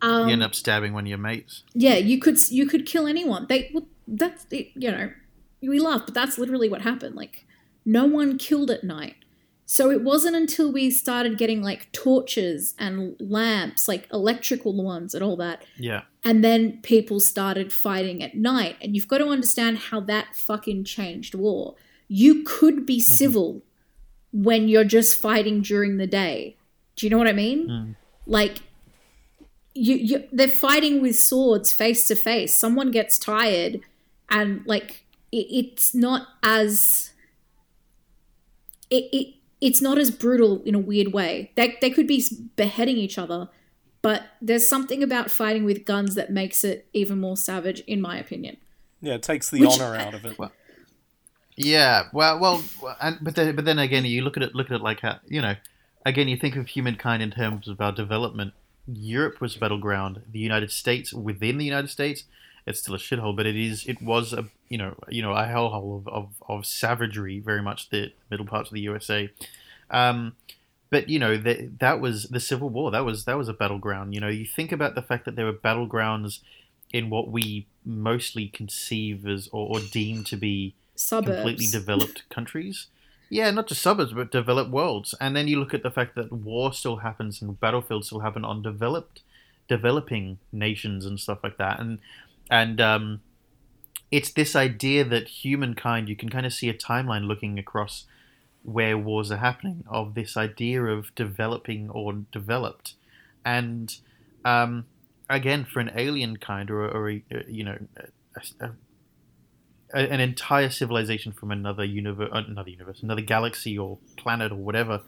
[0.00, 1.64] Um, you end up stabbing one of your mates.
[1.74, 3.46] Yeah, you could you could kill anyone.
[3.48, 5.10] They well, that's it, you know
[5.60, 7.14] we laugh, but that's literally what happened.
[7.16, 7.44] Like
[7.84, 9.16] no one killed at night.
[9.66, 15.22] So it wasn't until we started getting like torches and lamps, like electrical ones and
[15.22, 16.02] all that, Yeah.
[16.24, 18.76] and then people started fighting at night.
[18.80, 21.74] And you've got to understand how that fucking changed war.
[22.08, 23.62] You could be civil
[24.32, 26.56] when you're just fighting during the day.
[26.96, 27.68] Do you know what I mean?
[27.68, 27.96] Mm.
[28.26, 28.60] Like
[29.74, 32.58] you, you they're fighting with swords face to face.
[32.58, 33.80] Someone gets tired
[34.30, 37.12] and like it, it's not as
[38.90, 41.52] it, it it's not as brutal in a weird way.
[41.56, 42.24] They they could be
[42.56, 43.48] beheading each other,
[44.02, 48.18] but there's something about fighting with guns that makes it even more savage in my
[48.18, 48.56] opinion.
[49.00, 50.38] Yeah, it takes the Which- honor out of it.
[50.38, 50.52] Well-
[51.58, 52.04] Yeah.
[52.12, 52.38] Well.
[52.38, 52.62] Well.
[53.00, 54.54] And but then but then again, you look at it.
[54.54, 55.56] Look at it like how you know.
[56.06, 58.54] Again, you think of humankind in terms of our development.
[58.86, 60.22] Europe was a battleground.
[60.30, 62.24] The United States, within the United States,
[62.64, 63.84] it's still a shithole, but it is.
[63.86, 67.90] It was a you know you know a hellhole of, of, of savagery, very much
[67.90, 69.28] the middle parts of the USA.
[69.90, 70.36] Um,
[70.90, 72.92] but you know that that was the Civil War.
[72.92, 74.14] That was that was a battleground.
[74.14, 76.38] You know, you think about the fact that there were battlegrounds
[76.92, 81.36] in what we mostly conceive as or, or deem to be Suburbs.
[81.36, 82.88] completely developed countries.
[83.30, 85.14] Yeah, not just suburbs, but developed worlds.
[85.20, 88.44] And then you look at the fact that war still happens and battlefields still happen
[88.44, 89.20] on developed,
[89.68, 91.78] developing nations and stuff like that.
[91.78, 91.98] And
[92.50, 93.20] and um,
[94.10, 98.06] it's this idea that humankind, you can kind of see a timeline looking across
[98.62, 102.94] where wars are happening of this idea of developing or developed,
[103.44, 103.98] and
[104.44, 104.86] um,
[105.28, 107.78] again for an alien kind or, or a, you know
[108.36, 108.70] a, a,
[109.92, 115.02] an entire civilization from another universe, another universe, another galaxy or planet or whatever,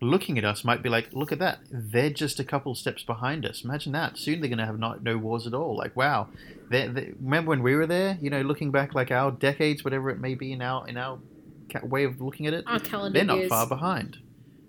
[0.00, 3.46] looking at us might be like, look at that, they're just a couple steps behind
[3.46, 3.64] us.
[3.64, 4.18] Imagine that.
[4.18, 5.76] Soon they're going to have not, no wars at all.
[5.76, 6.28] Like, wow,
[6.70, 8.18] they they remember when we were there?
[8.20, 11.18] You know, looking back like our decades, whatever it may be in our in our
[11.82, 13.48] way of looking at it, Our calendar they're not years.
[13.48, 14.18] far behind.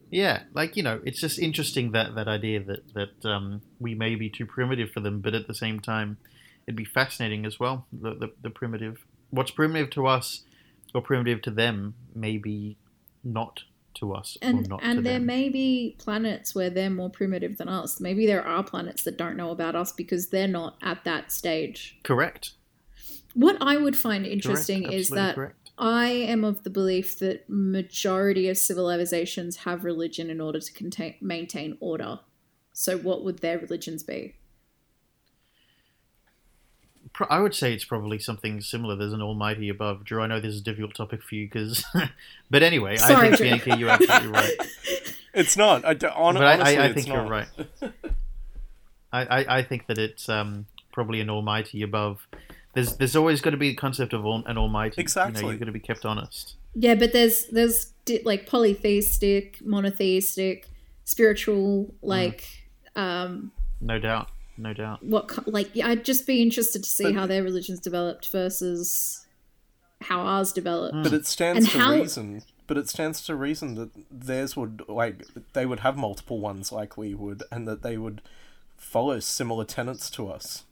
[0.09, 4.15] Yeah, like you know, it's just interesting that that idea that that um, we may
[4.15, 6.17] be too primitive for them, but at the same time,
[6.65, 7.85] it'd be fascinating as well.
[7.91, 10.43] The the, the primitive, what's primitive to us,
[10.93, 12.77] or primitive to them, may be
[13.23, 13.63] not
[13.95, 15.25] to us or and to and there them.
[15.25, 17.99] may be planets where they're more primitive than us.
[17.99, 21.97] Maybe there are planets that don't know about us because they're not at that stage.
[22.03, 22.51] correct.
[23.33, 25.71] What I would find Correct, interesting is that correct.
[25.77, 31.15] I am of the belief that majority of civilizations have religion in order to contain,
[31.21, 32.19] maintain order.
[32.73, 34.35] So what would their religions be?
[37.17, 38.95] Pro- I would say it's probably something similar.
[38.95, 40.03] There's an almighty above.
[40.05, 41.83] Drew, I know this is a difficult topic for you because,
[42.51, 43.47] but anyway, Sorry, I think Drew.
[43.73, 44.53] Bianca, you're absolutely right.
[45.33, 45.83] It's not.
[45.85, 47.29] I, d- hon- but I, honestly, I, I it's think you're not.
[47.29, 47.47] right.
[49.11, 52.27] I, I, I think that it's um, probably an almighty above.
[52.73, 54.95] There's there's always got to be a concept of al- an almighty.
[54.97, 55.45] You know, Exactly.
[55.49, 56.55] you've got to be kept honest.
[56.75, 60.67] Yeah, but there's there's di- like polytheistic, monotheistic,
[61.05, 62.47] spiritual, like
[62.95, 63.51] um
[63.81, 64.29] No doubt.
[64.57, 65.03] No doubt.
[65.03, 69.25] what like I'd just be interested to see But- how their religions developed versus
[70.01, 70.95] how ours developed.
[70.95, 71.03] Hmm.
[71.03, 72.43] But it stands And to how- reason.
[72.67, 76.97] But it stands to reason that theirs would like they would have multiple ones like
[76.97, 78.21] we would, and that they would
[78.75, 80.63] follow similar tenets to us.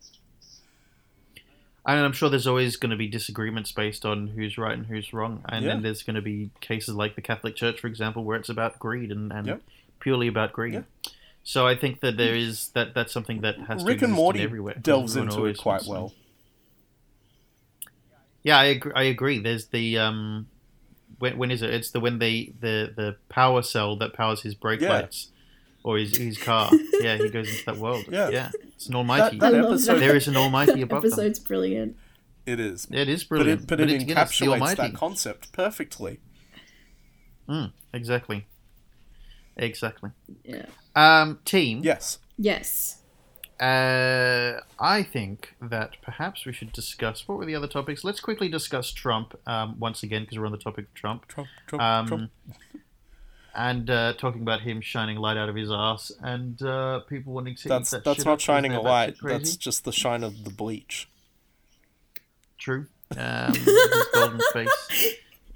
[1.88, 5.14] And I'm sure there's always going to be disagreements based on who's right and who's
[5.14, 5.44] wrong.
[5.48, 5.74] And Yeah.
[5.74, 8.80] then there's going to be cases like the Catholic Church, for example, where it's about
[8.80, 9.62] greed and, and Yep.
[10.00, 10.74] purely about greed.
[10.74, 10.82] Yeah.
[11.48, 14.42] So I think that there is that that's something that has to Rick and Morty
[14.42, 14.74] everywhere.
[14.82, 16.14] delves Everyone into it quite wants to- well.
[18.44, 18.92] Yeah, I agree.
[18.96, 19.40] I agree.
[19.40, 20.48] There's the um,
[21.20, 21.72] when, when is it?
[21.74, 24.90] It's the when they the the power cell that powers his brake Yeah.
[24.90, 25.32] lights
[25.84, 26.70] or his his car.
[27.00, 28.06] yeah, he goes into that world.
[28.10, 28.30] Yeah.
[28.30, 28.52] yeah.
[28.76, 29.38] It's an almighty.
[29.38, 31.12] That, that I love episode, there is an almighty above them.
[31.14, 31.96] Episode's brilliant.
[32.46, 33.62] it is, It is but brilliant.
[33.62, 36.20] it but it it's, again, it's the encapsulates that concept perfectly.
[37.48, 38.46] Mm, exactly.
[39.58, 40.12] Exactly.
[40.44, 40.66] Yeah.
[40.96, 41.82] Um, team.
[41.84, 43.00] Yes, Yes.
[43.58, 48.04] Uh, I think that perhaps we should discuss what were the other topics.
[48.04, 51.26] Let's quickly discuss Trump um, once again because we're on the topic of Trump.
[51.30, 52.32] Trump, Trump, Um, Trump.
[53.56, 57.56] and uh, talking about him shining light out of his ass and uh, people wanting
[57.56, 59.16] to That's eat that that's shit not up 'cause shining a batshit light.
[59.24, 61.08] That's just the shine of the bleach.
[62.58, 62.88] true.
[63.16, 65.16] Um, his golden face.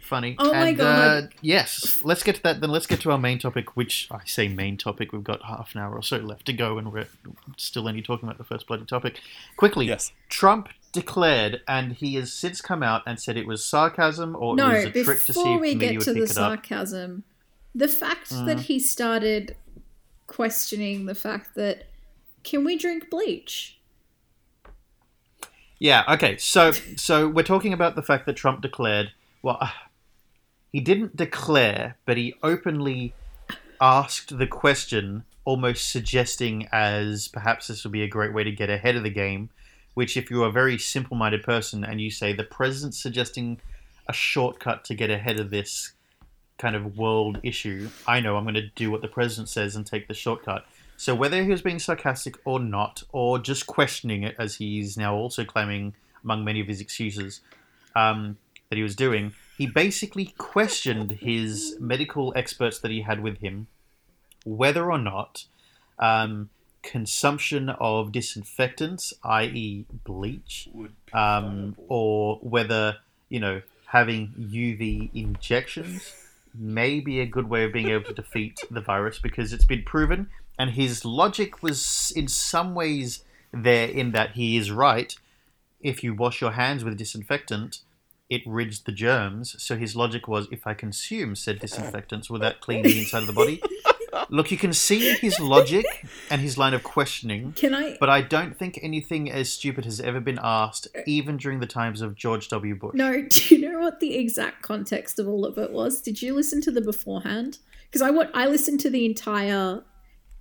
[0.10, 0.36] Funny.
[0.40, 1.24] Oh my God.
[1.26, 2.62] Uh, yes, let's get to that.
[2.62, 5.14] Then let's get to our main topic, which I say main topic.
[5.14, 7.06] We've got half an hour or so left to go, and we're
[7.58, 9.20] still only talking about the first bloody topic.
[9.56, 10.12] Quickly, Yes.
[10.28, 14.64] Trump declared, and he has since come out and said it was sarcasm or it
[14.64, 17.24] was a trick to see before if we the media get would to the sarcasm,
[17.76, 18.48] the fact Mm.
[18.48, 19.56] that he started
[20.26, 21.86] questioning the fact that
[22.44, 23.78] can we drink bleach?
[25.78, 26.04] Yeah.
[26.10, 26.38] Okay.
[26.38, 29.12] So so we're talking about the fact that Trump declared.
[29.44, 29.72] Well,
[30.72, 33.14] he didn't declare, but he openly
[33.82, 38.70] asked the question, almost suggesting as perhaps this would be a great way to get
[38.70, 39.50] ahead of the game.
[39.96, 43.60] Which, if you're a very simple-minded person and you say the president's suggesting
[44.08, 45.94] a shortcut to get ahead of this
[46.58, 49.86] kind of world issue, I know I'm going to do what the president says and
[49.86, 50.66] take the shortcut.
[50.96, 55.16] So whether he was being sarcastic or not, or just questioning it, as he's now
[55.16, 57.42] also claiming among many of his excuses
[57.96, 58.38] um,
[58.70, 63.68] that he was doing, he basically questioned his medical experts that he had with him
[64.46, 65.44] whether or not
[66.00, 66.50] um,
[66.82, 70.70] consumption of disinfectants, i.e., bleach,
[71.14, 72.98] um, or whether
[73.28, 76.14] you know having UV injections
[76.56, 79.84] may be a good way of being able to defeat the virus because it's been
[79.84, 85.16] proven and his logic was in some ways there in that he is right.
[85.82, 87.80] If you wash your hands with a disinfectant,
[88.30, 89.56] it rids the germs.
[89.62, 93.28] So his logic was, if I consume said disinfectants, will that clean the inside of
[93.28, 93.62] the body?
[94.30, 95.86] Look, you can see his logic
[96.30, 97.54] and his line of questioning.
[97.54, 97.98] Can I?
[98.00, 102.02] But I don't think anything as stupid has ever been asked, even during the times
[102.02, 102.76] of George W.
[102.76, 102.96] Bush.
[102.96, 106.02] No, do you know what the exact context of all of it was?
[106.02, 107.60] Did you listen to the beforehand?
[107.86, 109.84] Because I want I listened to the entire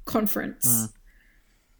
[0.04, 0.66] conference.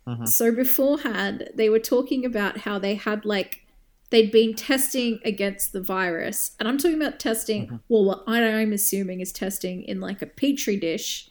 [0.06, 0.18] Mm.
[0.20, 0.28] Mhm.
[0.28, 3.66] So beforehand, they were talking about how they had like
[4.11, 7.66] they'd been testing against the virus, and I'm talking about testing.
[7.66, 7.76] Mm-hmm.
[7.88, 11.30] Well, what I'm assuming is testing in like a petri dish,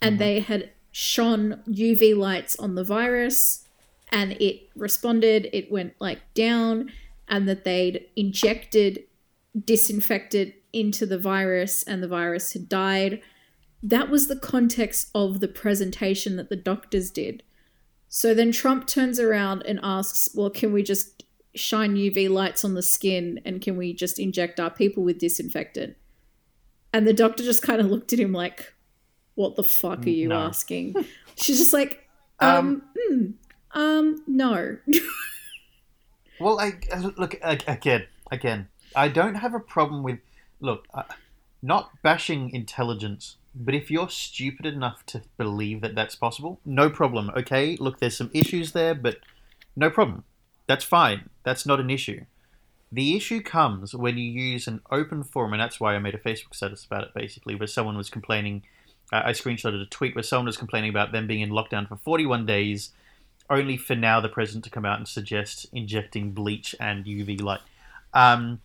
[0.00, 0.18] and Mm-hmm.
[0.18, 3.66] they had shone UV lights on the virus,
[4.10, 5.48] and it responded.
[5.52, 6.92] It went like down,
[7.28, 9.04] and that they'd injected
[9.64, 13.20] disinfected into the virus, and the virus had died.
[13.82, 17.42] That was the context of the presentation that the doctors did.
[18.08, 21.21] So then Trump turns around and asks, Well, can we just
[21.54, 25.96] shine UV lights on the skin and can we just inject our people with disinfectant?
[26.92, 28.72] And the doctor just kind of looked at him like,
[29.34, 30.36] What the fuck are you No.
[30.40, 30.94] asking?
[31.36, 32.08] She's just like,
[32.40, 33.26] Um, hmm,
[33.72, 34.76] um, no.
[36.38, 36.72] Well, I
[37.16, 38.06] look again.
[38.30, 40.18] Again, I don't have a problem with
[40.60, 41.02] look, uh,
[41.62, 43.36] not bashing intelligence.
[43.54, 47.30] But if you're stupid enough to believe that that's possible, no problem.
[47.36, 49.18] Okay, look, there's some issues there, but
[49.76, 50.24] no problem.
[50.66, 51.28] That's fine.
[51.42, 52.24] That's not an issue.
[52.90, 56.18] The issue comes when you use an open forum, and that's why I made a
[56.18, 57.14] Facebook status about it.
[57.14, 58.62] Basically, where someone was complaining.
[59.12, 61.96] Uh, I screenshotted a tweet where someone was complaining about them being in lockdown for
[61.96, 62.90] 41 days
[63.50, 67.60] only for now the president to come out and suggest injecting bleach and UV light.
[68.14, 68.60] Um,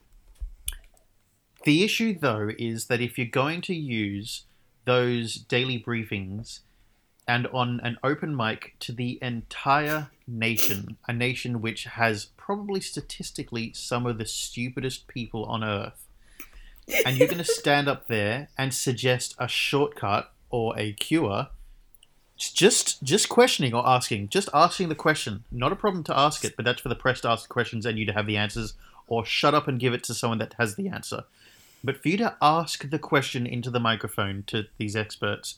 [1.63, 4.45] the issue, though, is that if you're going to use
[4.86, 6.59] those daily briefings
[7.28, 13.71] and on an open mic to the entire nation, a nation which has probably statistically
[13.73, 16.05] some of the stupidest people on earth,
[17.05, 21.47] and you're going to stand up there and suggest a shortcut or a cure
[22.38, 25.43] just just questioning or asking just asking the question.
[25.51, 27.86] Not a problem to ask it but that's for the press to ask the questions
[27.86, 28.75] and you to have the answers
[29.07, 31.23] or shut up and give it to someone that has the answer.
[31.84, 35.57] But for you to ask the question into the microphone to these experts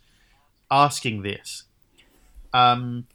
[0.71, 1.63] asking this
[2.53, 3.07] um,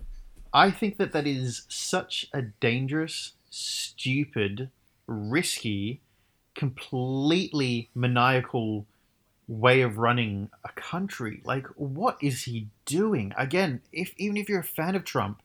[0.53, 4.71] i think that that is such a dangerous stupid
[5.07, 6.01] risky
[6.55, 8.87] completely maniacal
[9.47, 11.43] way of running a country.
[11.45, 13.33] Like, what is he doing?
[13.37, 15.43] Again, if even if you're a fan of Trump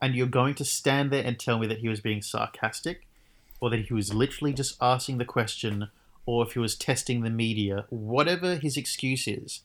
[0.00, 3.06] and you're going to stand there and tell me that he was being sarcastic,
[3.60, 5.88] or that he was literally just asking the question,
[6.24, 9.60] or if he was testing the media, whatever his excuse is,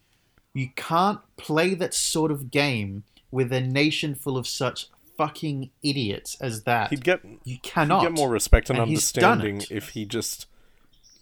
[0.55, 4.87] you can't play that sort of game with a nation full of such
[5.17, 6.89] fucking idiots as that.
[6.89, 10.47] He'd get you cannot get more respect and, And understanding if he just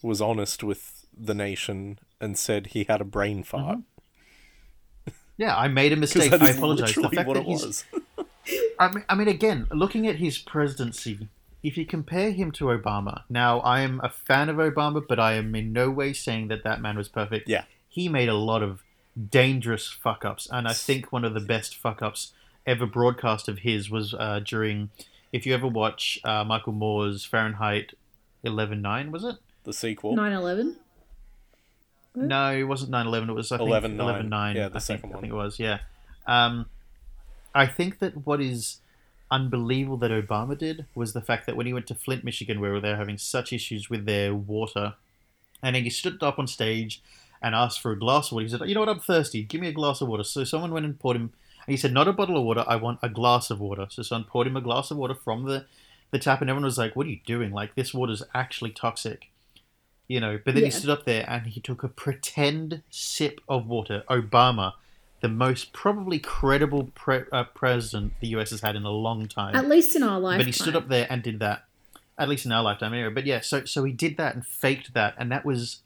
[0.04, 3.66] was honest with the nation and said he had a brain mm-hmm.
[3.66, 3.80] fart.
[5.36, 6.32] Yeah, I made a mistake.
[6.32, 6.94] I apologize.
[6.94, 7.86] The fact what that it was.
[8.80, 11.28] I mean, I mean, again, looking at his presidency,
[11.64, 15.34] if you compare him to Obama, now I am a fan of Obama, but I
[15.34, 17.50] am in no way saying that that man was perfect.
[17.50, 17.64] Yeah.
[17.90, 18.84] He made a lot of
[19.30, 22.34] dangerous fuck ups, and I think one of the best fuck ups
[22.66, 24.90] ever broadcast of his was uh, during,
[25.32, 27.94] if you ever watch uh, Michael Moore's Fahrenheit
[28.46, 29.36] 11.9, was it?
[29.64, 30.16] The sequel.
[30.16, 30.78] 9 11?
[32.16, 33.30] No, it wasn't 9/11.
[33.30, 34.30] It was I think 11/9.
[34.30, 34.56] 11/9.
[34.56, 35.22] Yeah, the I think, second I one.
[35.22, 35.60] think it was.
[35.60, 35.80] Yeah.
[36.28, 36.68] Um,
[37.56, 38.80] I think that what is
[39.32, 42.80] unbelievable that Obama did was the fact that when he went to Flint, Michigan, where
[42.80, 44.94] they were having such issues with their water,
[45.64, 47.02] and then he stood up on stage
[47.44, 48.46] and asked for a glass of water.
[48.46, 48.90] He said, "You know what?
[48.90, 49.44] I'm thirsty.
[49.44, 51.34] Give me a glass of water." So someone went and poured him.
[51.66, 52.64] And he said, "Not a bottle of water.
[52.68, 55.44] I want a glass of water." So someone poured him a glass of water from
[55.46, 55.66] the
[56.12, 57.52] the tap, and everyone was like, "What are you doing?
[57.52, 59.30] Like this water's actually toxic."
[60.08, 63.68] You know, but then he stood up there and he took a pretend sip of
[63.68, 64.04] water.
[64.10, 64.74] Obama,
[65.22, 69.56] the most probably credible pre- uh, president the US has had in a long time.
[69.56, 70.40] At least in our lifetime.
[70.40, 71.66] But he stood up there and did that.
[72.18, 73.14] At least in our lifetime, anyway.
[73.14, 75.82] But yeah, so so he did that and faked that, and that was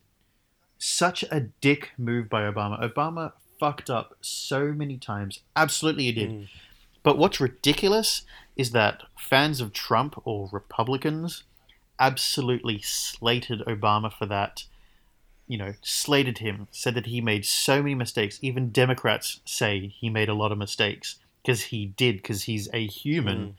[0.77, 2.81] such a dick move by Obama.
[2.81, 5.41] Obama fucked up so many times.
[5.55, 6.29] Absolutely, he did.
[6.29, 6.47] Mm.
[7.03, 8.23] But what's ridiculous
[8.55, 11.43] is that fans of Trump or Republicans
[11.99, 14.65] absolutely slated Obama for that.
[15.47, 18.39] You know, slated him, said that he made so many mistakes.
[18.41, 22.85] Even Democrats say he made a lot of mistakes because he did, because he's a
[22.85, 23.37] human.
[23.37, 23.53] Mm.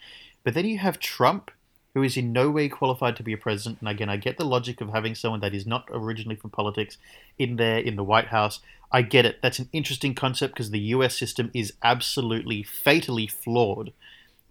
[0.44, 1.50] But then you have Trump,
[1.98, 3.78] who is in no way qualified to be a president.
[3.80, 6.96] And again, I get the logic of having someone that is not originally from politics
[7.38, 8.60] in there in the White House.
[8.92, 9.42] I get it.
[9.42, 11.18] That's an interesting concept because the U.S.
[11.18, 13.92] system is absolutely fatally flawed.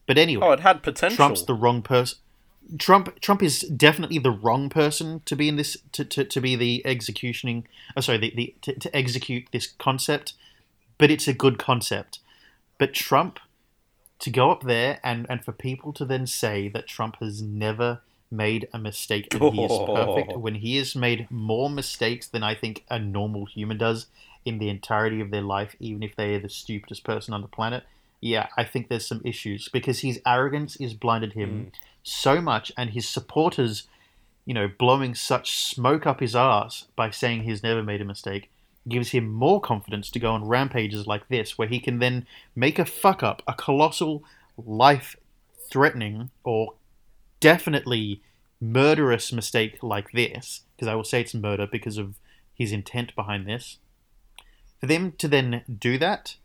[0.06, 1.16] But anyway, Oh, it had potential.
[1.16, 2.18] Trump's the wrong person.
[2.78, 6.58] Trump Trump is definitely the wrong person to be in this to, to, to be
[6.58, 10.34] the executioning oh sorry the, the to, to execute this concept,
[10.98, 12.20] but it's a good concept.
[12.78, 13.40] But Trump
[14.20, 18.02] to go up there and, and for people to then say that Trump has never
[18.30, 22.56] made a mistake and he is perfect when he has made more mistakes than I
[22.56, 24.08] think a normal human does
[24.46, 27.48] in the entirety of their life, even if they are the stupidest person on the
[27.48, 27.84] planet.
[28.22, 31.72] Yeah, I think there's some issues because his arrogance is blinded him mm.
[32.02, 33.84] so much, and his supporters,
[34.46, 38.50] you know, blowing such smoke up his ass by saying he's never made a mistake,
[38.88, 42.26] gives him more confidence to go on rampages like this, where he can then
[42.56, 44.24] make a fuck up, a colossal,
[44.58, 45.16] life
[45.70, 46.74] threatening, or
[47.40, 48.22] definitely
[48.60, 52.16] murderous mistake like this, because I will say it's murder because of
[52.56, 53.78] his intent behind this.
[54.80, 56.36] For them to then do that,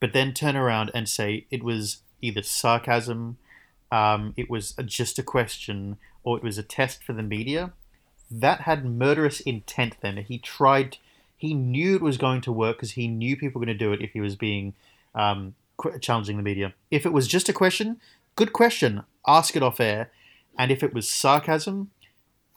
[0.00, 3.38] but then turn around and say it was either sarcasm,
[3.90, 7.72] um, it was just a question, or it was a test for the media,
[8.30, 10.18] that had murderous intent then.
[10.18, 10.98] He tried,
[11.38, 13.92] he knew it was going to work because he knew people were going to do
[13.92, 14.74] it if he was being
[15.14, 16.74] um, qu- challenging the media.
[16.90, 17.98] If it was just a question,
[18.36, 20.10] good question, ask it off air.
[20.58, 21.90] And if it was sarcasm,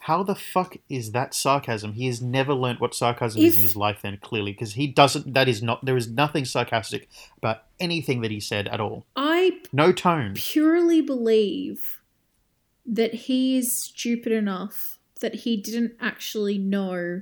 [0.06, 1.94] how the fuck is that sarcasm?
[1.94, 5.32] He has never learnt what sarcasm is in his life then, clearly, because he doesn't,
[5.36, 7.08] that is not, there is nothing sarcastic
[7.38, 9.06] about anything that he said at all.
[9.16, 10.34] I No tone.
[10.34, 12.02] purely believe
[12.84, 17.22] that he is stupid enough that he didn't actually know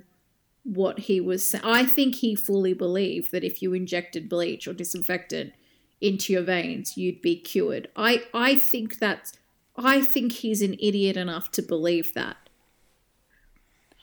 [0.74, 1.64] what he was saying.
[1.66, 5.54] I think he fully believed that if you injected bleach or disinfectant
[6.00, 7.90] into your veins, you'd be cured.
[7.96, 9.34] I I think that's
[9.76, 12.38] I think he's an idiot enough to believe that.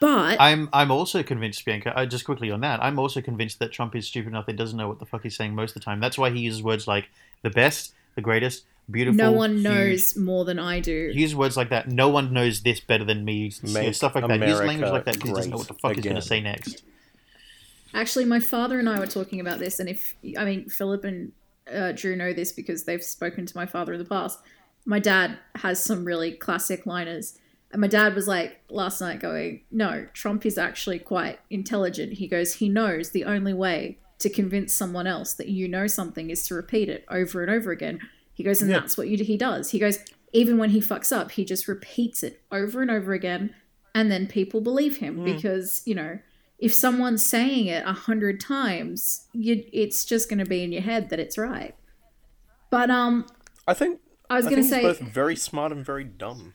[0.00, 1.96] But I'm I'm also convinced, Bianca.
[1.96, 4.58] Uh, just quickly on that, I'm also convinced that Trump is stupid enough that he
[4.58, 6.00] doesn't know what the fuck he's saying most of the time.
[6.00, 7.08] That's why he uses words like
[7.42, 9.16] the best, the greatest, beautiful.
[9.16, 9.64] no one huge.
[9.64, 11.10] knows more than I do.
[11.14, 11.88] Use words like that.
[11.88, 13.50] No one knows this better than me.
[13.62, 14.40] you Make stuff like that.
[14.40, 16.22] He uses language like that because he doesn't know what the fuck he's going to
[16.22, 16.82] say next.
[17.94, 21.32] Actually, my father and I were talking about this, and if I mean Philip and
[21.72, 24.38] uh, Drew know this because they've spoken to my father in the past.
[24.84, 27.38] My dad has some really classic liners,
[27.72, 32.28] and my dad was like last night going, "No, Trump is actually quite intelligent." He
[32.28, 36.46] goes, "He knows the only way to convince someone else that you know something is
[36.48, 38.00] to repeat it over and over again."
[38.36, 38.78] He goes, and Yeah.
[38.80, 39.70] that's what you, he does.
[39.70, 39.98] He goes,
[40.32, 43.54] even when he fucks up, he just repeats it over and over again,
[43.94, 46.18] and then people believe him because you know
[46.58, 50.82] if someone's saying it a hundred times, you, it's just going to be in your
[50.82, 51.74] head that it's right.
[52.70, 53.26] But um,
[53.66, 56.54] I think I was going to say, he's both very smart and very dumb.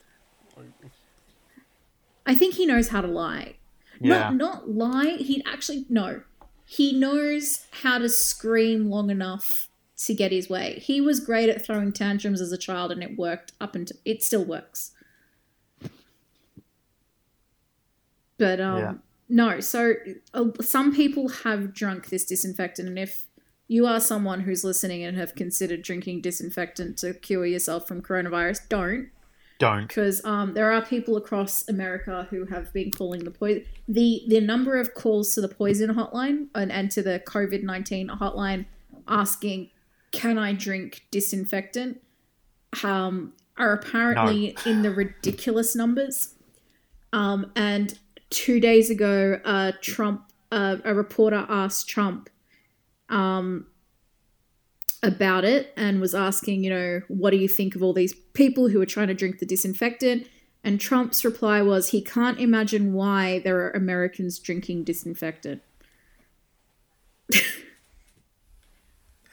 [2.26, 3.56] I think he knows how to lie.
[4.00, 4.30] Yeah.
[4.32, 5.18] Not not lie.
[5.20, 6.22] He actually no.
[6.66, 9.68] He knows how to scream long enough
[10.06, 10.80] to get his way.
[10.82, 14.24] He was great at throwing tantrums as a child, and it worked up until it
[14.24, 14.92] still works.
[18.38, 18.94] But um, Yeah.
[19.30, 19.60] no.
[19.60, 19.94] So
[20.34, 23.28] uh, some people have drunk this disinfectant, and if
[23.68, 28.68] you are someone who's listening and have considered drinking disinfectant to cure yourself from coronavirus,
[28.70, 29.10] don't
[29.60, 29.88] Don't.
[29.88, 33.64] because um, there are people across America who have been calling the poison.
[33.88, 38.10] The the number of calls to the poison hotline and, and to the COVID nineteen
[38.10, 38.66] hotline
[39.08, 39.71] asking,
[40.12, 42.02] "Can I drink disinfectant?"
[42.84, 46.36] Um, are apparently in the ridiculous numbers.
[47.14, 47.98] Um, and
[48.30, 52.30] two days ago, uh, Trump, uh, a reporter asked Trump,
[53.10, 53.68] um,
[55.04, 58.70] about it and was asking, you know, what do you think of all these people
[58.70, 60.28] who are trying to drink the disinfectant?
[60.64, 65.64] And Trump's reply was he can't imagine why there are Americans drinking disinfectant.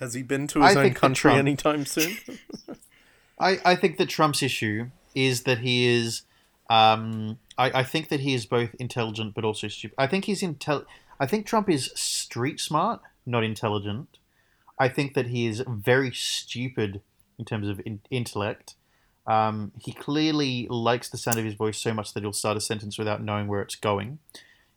[0.01, 2.16] Has he been to I his own country Trump- anytime soon?
[3.38, 6.22] I, I think that Trump's issue is that he is.
[6.70, 9.94] Um, I, I think that he is both intelligent but also stupid.
[9.99, 10.84] I think he's intel.
[11.18, 14.18] I think Trump is street smart, not intelligent.
[14.78, 17.01] I think that he is very stupid
[17.38, 18.74] in terms of in- intellect.
[19.26, 22.61] Um, he clearly likes the sound of his voice so much that he'll start a
[22.61, 24.20] sentence without knowing where it's going.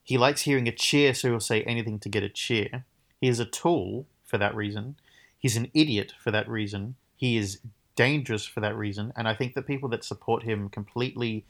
[0.04, 2.86] He likes hearing a cheer, so he'll say anything to get a cheer.
[3.22, 4.96] He is a tool for that reason.
[5.42, 6.96] He's an idiot for that reason.
[7.18, 7.60] He is
[7.96, 9.12] dangerous for that reason.
[9.18, 11.46] And I think that people that support him completely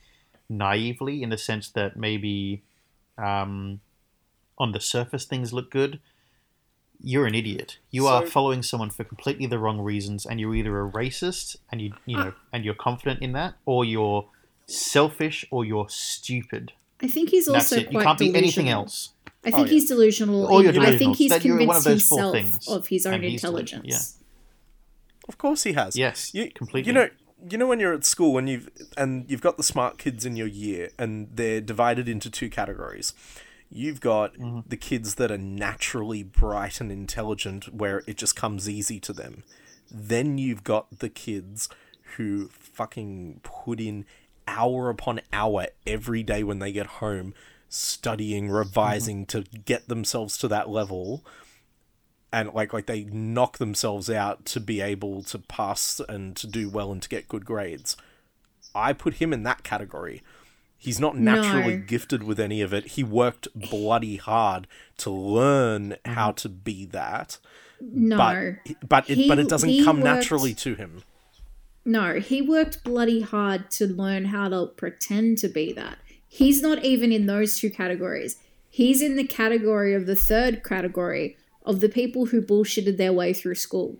[0.50, 2.64] naively, in the sense that maybe
[3.18, 3.82] um,
[4.58, 6.00] on the surface things look good,
[7.04, 7.80] you're an idiot.
[7.90, 11.82] You are following someone for completely the wrong reasons, and you're either a racist and
[11.82, 14.28] you you know and you're confident in that, or you're
[14.68, 16.72] selfish or you're stupid.
[17.02, 17.92] I think he's That's also it.
[17.92, 19.10] quite You can't be anything else.
[19.44, 19.72] I think Oh, yeah.
[19.72, 20.46] he's delusional.
[20.46, 23.06] Or you're I think he's That one convinced of those four himself things, of his
[23.06, 24.18] own and he's delusional, intelligence.
[25.28, 25.96] Of course he has.
[25.96, 26.88] Yes, you, completely.
[26.90, 27.10] You know,
[27.50, 30.36] you know when you're at school and you've and you've got the smart kids in
[30.36, 33.14] your year and they're divided into two categories.
[33.70, 34.60] You've got Mm-hmm.
[34.68, 39.44] the kids that are naturally bright and intelligent where it just comes easy to them.
[39.90, 41.70] Then you've got the kids
[42.18, 44.06] who fucking put in
[44.48, 47.34] hour upon hour every day when they get home
[47.74, 51.26] studying, revising to get themselves to that level
[52.34, 56.70] and like like they knock themselves out to be able to pass and to do
[56.70, 57.98] well and to get good grades.
[58.76, 60.22] I put him in that category.
[60.78, 61.84] He's not naturally No.
[61.86, 62.88] gifted with any of it.
[62.88, 64.68] He worked bloody hard
[64.98, 66.14] to learn Mm-hmm.
[66.14, 67.38] how to be that,
[67.80, 71.04] No, but but it but it doesn't come worked- naturally to him.
[71.86, 75.98] no, he worked bloody hard to learn how to pretend to be that.
[76.34, 78.38] He's not even in those two categories.
[78.70, 83.34] He's in the category of the third category of the people who bullshitted their way
[83.34, 83.98] through school.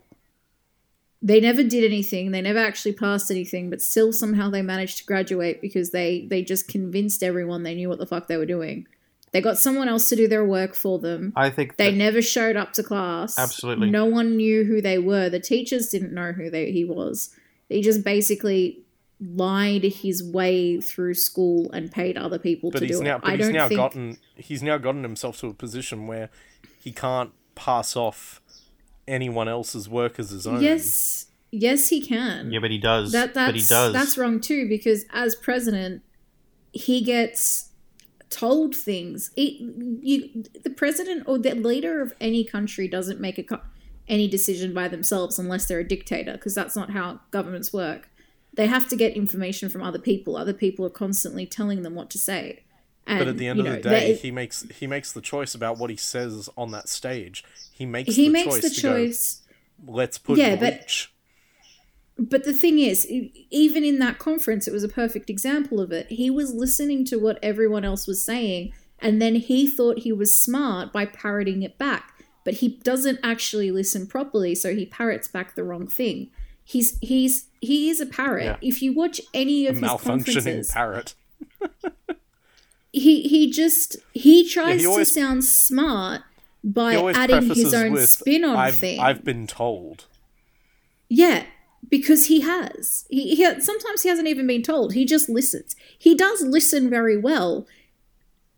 [1.20, 2.30] They never did anything.
[2.30, 6.42] They never actually passed anything, but still somehow they managed to graduate because they they
[6.42, 8.86] just convinced everyone they knew what the fuck they were doing.
[9.32, 11.34] They got someone else to do their work for them.
[11.36, 13.38] I think They never showed up to class.
[13.38, 13.90] Absolutely.
[13.90, 15.28] No one knew who they were.
[15.28, 17.28] The teachers didn't know who they, he was.
[17.68, 18.80] He just basically
[19.24, 23.22] lied his way through school and paid other people But to he's do now it.
[23.22, 26.28] but I he's don't now think gotten he's now gotten himself to a position where
[26.80, 28.40] he can't pass off
[29.06, 30.60] anyone else's work as his own.
[30.62, 32.50] Yes, yes, he can.
[32.50, 33.12] yeah, but he does.
[33.12, 33.92] that that's but he does.
[33.92, 36.02] that's wrong too because as president,
[36.72, 37.68] he gets
[38.30, 39.30] told things.
[39.36, 43.60] It, you, the president or the leader of any country doesn't make a co-
[44.08, 48.08] any decision by themselves unless they're a dictator because that's not how governments work.
[48.54, 50.36] They have to get information from other people.
[50.36, 52.64] Other people are constantly telling them what to say.
[53.06, 55.54] And, But at the end of know, the day, he makes he makes the choice
[55.54, 57.44] about what he says on that stage.
[57.72, 59.42] He makes he the makes choice the choice.
[59.86, 61.08] go, let's put Yeah, but- bleach.
[62.18, 63.06] But the thing is,
[63.50, 66.06] even in that conference, it was a perfect example of it.
[66.08, 70.32] He was listening to what everyone else was saying, and then he thought he was
[70.32, 72.12] smart by parroting it back.
[72.44, 76.30] But he doesn't actually listen properly, so he parrots back the wrong thing.
[76.64, 78.44] He's he's he is a parrot.
[78.44, 78.56] Yeah.
[78.60, 81.14] If you watch any of his malfunctioning parrot.
[82.92, 86.22] he he just he tries he always- to sound smart
[86.64, 89.00] by adding his own with, spin on I've, things.
[89.00, 90.06] I've been told.
[91.08, 91.44] Yeah,
[91.88, 93.04] because he has.
[93.10, 94.94] He, he sometimes he hasn't even been told.
[94.94, 95.74] He just listens.
[95.98, 97.66] He does listen very well,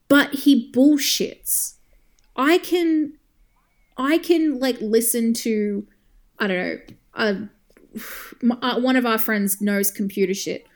[0.08, 1.74] but he bullshits.
[2.36, 3.14] I can,
[3.96, 5.86] I can like listen to,
[6.38, 6.78] I don't know,
[7.14, 7.34] uh,
[8.60, 10.66] Uh, one of our friends knows computer shit.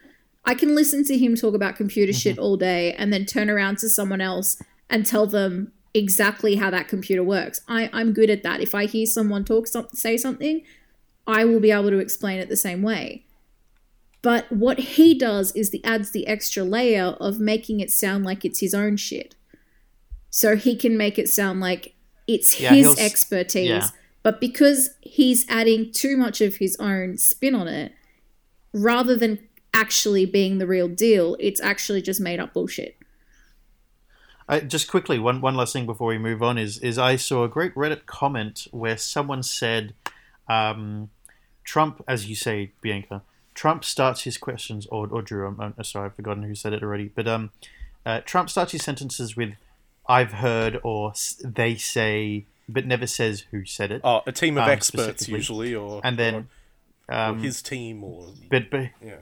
[0.43, 2.43] I can listen to him talk about computer shit mm-hmm.
[2.43, 4.59] all day and then turn around to someone else
[4.89, 7.61] and tell them exactly how that computer works.
[7.67, 8.61] I, I'm good at that.
[8.61, 10.63] If I hear someone talk some, say something,
[11.27, 13.25] I will be able to explain it the same way.
[14.21, 18.43] But what he does is the adds the extra layer of making it sound like
[18.43, 19.35] it's his own shit.
[20.29, 21.93] So he can make it sound like
[22.27, 23.69] it's Yeah, his expertise.
[23.69, 23.87] yeah.
[24.23, 27.93] But because he's adding too much of his own spin on it,
[28.73, 29.39] rather than
[29.73, 32.97] actually being the real deal, it's actually just made up bullshit.
[34.47, 37.43] I, just quickly, one one last thing before we move on is is I saw
[37.43, 39.93] a great Reddit comment where someone said,
[40.47, 41.11] um,
[41.63, 43.21] "Trump, as you say, Bianca,
[43.53, 45.45] Trump starts his questions or or Drew.
[45.47, 47.51] I'm, I'm sorry, I've forgotten who said it already, but um,
[48.05, 49.53] uh, Trump starts his sentences with,
[50.07, 51.13] "I've heard" or
[51.43, 54.01] "They say," but never says who said it.
[54.03, 56.47] Oh, a team of Um, experts usually, or and then,
[57.09, 59.17] or, or um, his team, or but but yeah.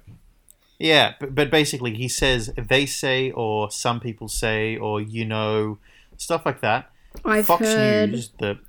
[0.79, 5.79] Yeah, but, but basically he says they say or some people say or you know
[6.17, 6.91] stuff like that.
[7.25, 8.11] I've Fox heard.
[8.11, 8.59] News the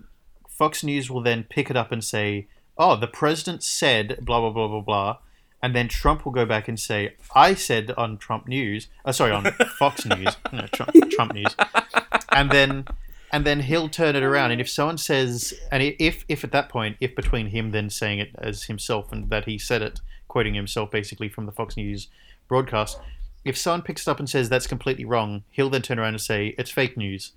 [0.48, 4.50] Fox News will then pick it up and say, "Oh, the president said blah blah
[4.50, 5.18] blah blah blah."
[5.60, 9.32] And then Trump will go back and say, "I said on Trump News, oh, sorry,
[9.32, 9.44] on
[9.78, 11.54] Fox News, no, Trump, Trump News,"
[12.30, 12.86] and then
[13.32, 14.50] and then he'll turn it around.
[14.50, 18.18] And if someone says, and if if at that point, if between him then saying
[18.18, 22.08] it as himself and that he said it, quoting himself basically from the Fox News
[22.48, 22.98] broadcast,
[23.44, 26.20] if someone picks it up and says that's completely wrong, he'll then turn around and
[26.20, 27.32] say it's fake news,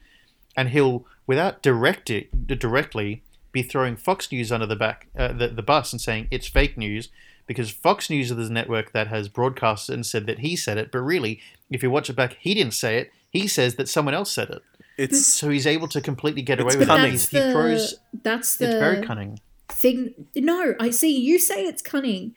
[0.56, 5.50] and he'll without direct it, directly be throwing Fox News under the back uh, the
[5.50, 7.10] the bus and saying it's fake news.
[7.48, 10.90] Because Fox News is the network that has broadcast and said that he said it,
[10.90, 13.12] but really, if you watch it back, he didn't say it.
[13.30, 14.62] He says that someone else said it.
[15.02, 16.88] It's So he's able to completely get away with it.
[16.88, 17.12] cunning.
[17.12, 17.96] He's- That's He the, throws.
[18.24, 19.40] that's the It's very cunning.
[19.70, 20.14] thing.
[20.36, 21.18] No, I see.
[21.18, 22.36] You say it's cunning.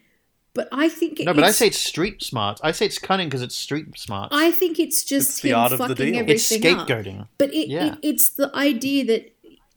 [0.54, 2.60] But I think No, but I say it's street smart.
[2.62, 4.28] I say it's cunning because it's street smart.
[4.32, 6.16] I think it's just It's the him art of the deal.
[6.16, 6.86] everything it's up.
[6.88, 7.26] scapegoating.
[7.38, 7.94] But it, Yeah.
[7.94, 9.22] it it's the idea that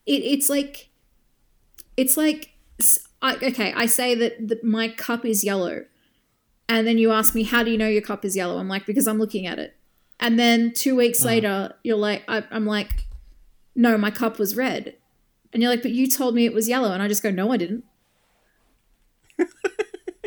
[0.06, 0.90] it, it's like
[1.98, 5.86] it's like s- I, okay, I say that the, my cup is yellow,
[6.70, 8.60] and then you ask me how do you know your cup is yellow?
[8.60, 9.76] I'm like because I'm looking at it,
[10.20, 11.28] and then two weeks Uh-huh.
[11.30, 13.06] later you're like I, I'm like,
[13.76, 14.96] no, my cup was red,
[15.54, 17.52] and you're like, but you told me it was yellow, and I just go, no,
[17.52, 17.84] I didn't.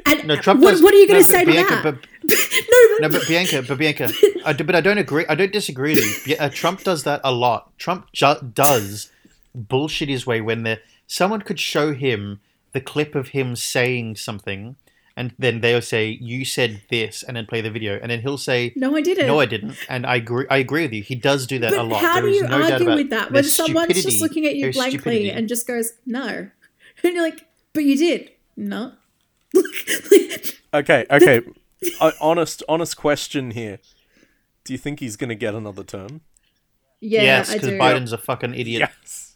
[0.07, 1.75] And No, Trump what, does- what are you going no, to say but to Bianca,
[1.83, 1.83] that?
[1.85, 4.09] but- no, No, but Bianca, but Bianca,
[4.47, 5.25] I but I don't agree.
[5.29, 6.37] I don't disagree with you.
[6.41, 7.77] Uh, Trump does that a lot.
[7.79, 9.11] Trump ju- does
[9.55, 12.41] bullshit his way when there someone could show him
[12.73, 14.77] the clip of him saying something,
[15.21, 18.39] and then they'll say, "You said this," and then play the video, and then he'll
[18.39, 19.27] say, no, I didn't.
[19.27, 20.47] "No, I didn't." And I agree.
[20.49, 21.03] I agree with you.
[21.03, 22.01] He does do that But a lot.
[22.01, 24.99] how There do you no argue with that when someone's just looking at you blankly
[24.99, 25.31] stupidity.
[25.31, 26.49] and just goes, no?
[27.05, 28.31] And you're like, but you did.
[28.57, 28.93] No.
[30.73, 31.41] Okay, okay.
[32.21, 33.81] honest, honest question here.
[34.65, 36.21] Do you think he's gonna get another term?
[37.01, 37.71] yeah, yes, because.
[37.71, 38.89] Biden's a fucking idiot.
[38.89, 39.35] Yes.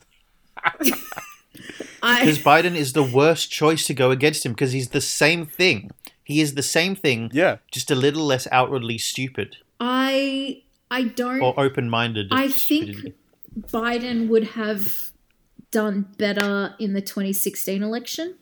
[2.04, 5.46] I, Because Biden is the worst choice to go against him because he's the same
[5.46, 5.90] thing.
[6.22, 7.56] He is the same thing, Yeah.
[7.72, 11.40] just a little less outwardly stupid I, I don't.
[11.40, 12.28] or open-minded.
[12.30, 13.14] I think
[13.58, 15.12] Biden would have
[15.70, 18.36] done better in the 2016 election.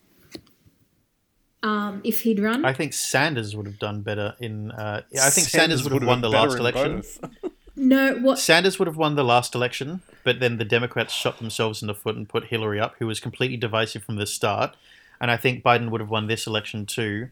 [1.63, 4.73] Um, if he'd run, I think Sanders would have done better in.
[4.73, 7.03] Uh, I think Sanders, would have would've won the last in election.
[7.77, 7.85] both.
[7.85, 8.15] no.
[8.17, 8.39] What?
[8.39, 11.95] Sanders would have won the last election, but then the Democrats shot themselves in the
[11.95, 14.77] foot and put Hillary up, who was completely divisive from the start.
[15.21, 17.29] And I think Biden would have won this election too,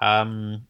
[0.00, 0.66] um,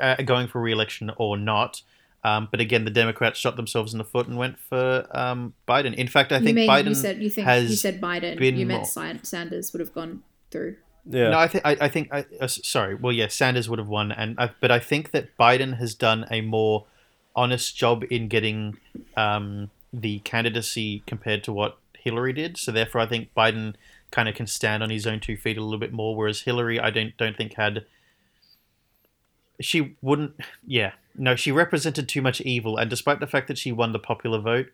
[0.00, 1.82] uh, going for re-election or not.
[2.24, 5.94] Um, but again, the Democrats shot themselves in the foot and went for um, Biden.
[5.94, 8.36] In fact, I you think mean Biden you said you think has you said Biden?
[8.38, 10.76] been You meant more- Sanders would have gone through.
[11.08, 11.30] Yeah.
[11.30, 12.96] No, I think I, I think I, uh, sorry.
[12.96, 16.26] Well, yeah, Sanders would have won, and I, but I think that Biden has done
[16.32, 16.86] a more
[17.36, 18.78] honest job in getting
[19.16, 22.56] um, the candidacy compared to what Hillary did.
[22.56, 23.74] So therefore, I think Biden
[24.10, 26.80] kind of can stand on his own two feet a little bit more, whereas Hillary,
[26.80, 27.84] I don't don't think had.
[29.60, 30.32] She wouldn't.
[30.66, 33.98] Yeah, no, she represented too much evil, and despite the fact that she won the
[33.98, 34.66] popular vote,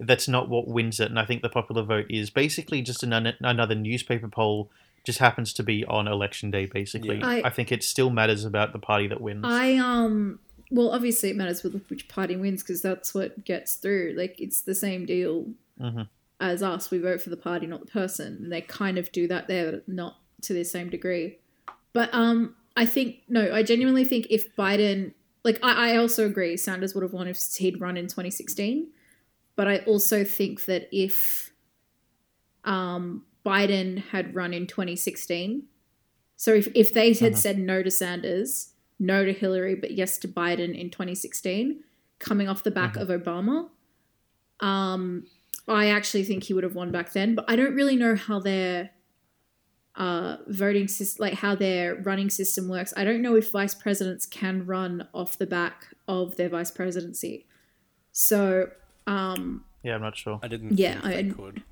[0.00, 1.08] that's not what wins it.
[1.10, 4.68] And I think the popular vote is basically just an, another newspaper poll
[5.04, 7.26] just happens to be on election day basically Yeah.
[7.28, 10.40] I- I, think it still matters about the party that wins I um
[10.70, 14.14] well obviously it matters with which party wins because that's what gets through.
[14.16, 16.08] Like it's the same deal Mhm.
[16.40, 16.90] as us.
[16.90, 18.38] We vote for the party, not the person.
[18.42, 21.38] And they kind of do that there, but not to the same degree.
[21.92, 25.12] But um I think no, I genuinely think if Biden
[25.44, 28.88] like I, I also agree Sanders would have won if he'd run in 2016.
[29.54, 31.52] But I also think that if
[32.64, 35.62] um Biden had run in 2016,
[36.34, 37.36] so if, if they had Mhm.
[37.38, 41.82] said no to Sanders, no to Hillary, but yes to Biden in 2016,
[42.18, 43.02] coming off the back Mhm.
[43.02, 43.70] of Obama,
[44.60, 45.26] um,
[45.68, 47.34] I actually think he would have won back then.
[47.34, 48.90] But I don't really know how their
[49.98, 52.92] uh, voting system, like how their running system works.
[52.98, 57.46] I don't know if vice presidents can run off the back of their vice presidency.
[58.12, 58.70] So,
[59.06, 61.62] um, yeah i'm not sure I didn't Yeah, think they I- could.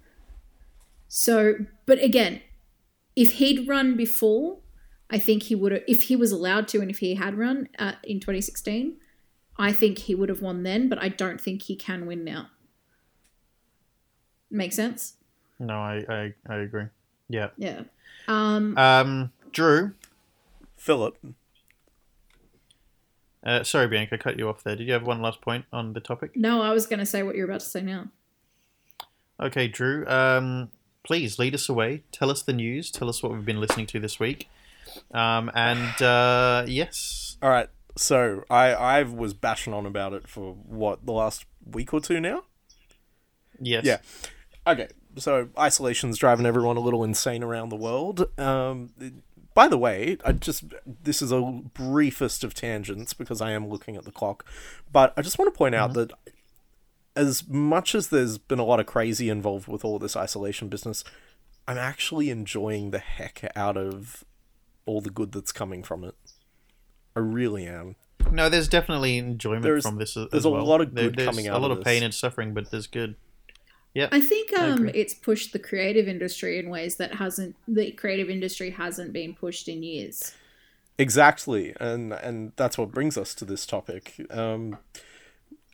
[1.09, 2.41] So, but again,
[3.15, 4.61] if he'd run before,
[5.11, 7.69] I think he would have, if he was allowed to, and if he had run
[7.79, 8.97] at, in 2016,
[9.57, 12.49] I think he would have won then, but I don't think he can win now.
[14.51, 15.15] Make sense?
[15.59, 16.87] no i i, I agree.
[17.29, 17.51] Yeah.
[17.57, 17.83] Yeah.
[18.29, 19.93] Um, um drew?
[20.77, 21.17] Philip,
[23.43, 24.77] uh, sorry bianca I cut you off there.
[24.77, 26.37] Did you have one last point on the topic?
[26.37, 28.09] No, I was going to say what you're about to say now.
[29.41, 30.71] okay drew um
[31.05, 32.03] please lead us away.
[32.13, 32.91] Tell us the news.
[32.91, 34.49] Tell us what we've been listening to this week
[35.13, 37.69] um and uh yes all right.
[37.97, 42.21] So I I was bashing on about it for what the last week or two
[42.21, 42.45] now.
[43.61, 43.99] yes Yeah.
[44.67, 44.89] Okay.
[45.17, 48.27] So isolation's driving everyone a little insane around the world.
[48.39, 48.91] Um,
[49.53, 51.41] by the way, I just this is a
[51.75, 54.47] briefest of tangents because I am looking at the clock,
[54.91, 56.13] but I just want to point out that
[57.15, 61.05] as much as there's been a lot of crazy involved with all this isolation business,
[61.69, 64.25] I'm actually enjoying the heck out of
[64.87, 66.15] all the good that's coming from it.
[67.17, 67.97] I really am.
[68.31, 71.29] no there's definitely enjoyment There's- from this as there's as a lot of good there's
[71.29, 71.57] coming out.
[71.59, 72.05] a lot of of pain this.
[72.05, 73.17] and suffering but there's good
[73.95, 74.91] Yeah, I think um, agree.
[74.95, 79.69] it's pushed the creative industry in ways that hasn't, the creative industry hasn't been pushed
[79.69, 80.35] in years.
[80.99, 84.15] Exactly, and and that's what brings us to this topic.
[84.31, 84.79] Um,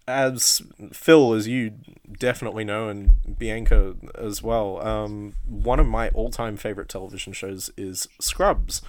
[0.06, 1.72] as Phil, as you
[2.18, 8.08] definitely know, and Bianca as well, um, one of my all-time favorite television shows is
[8.20, 8.82] Scrubs.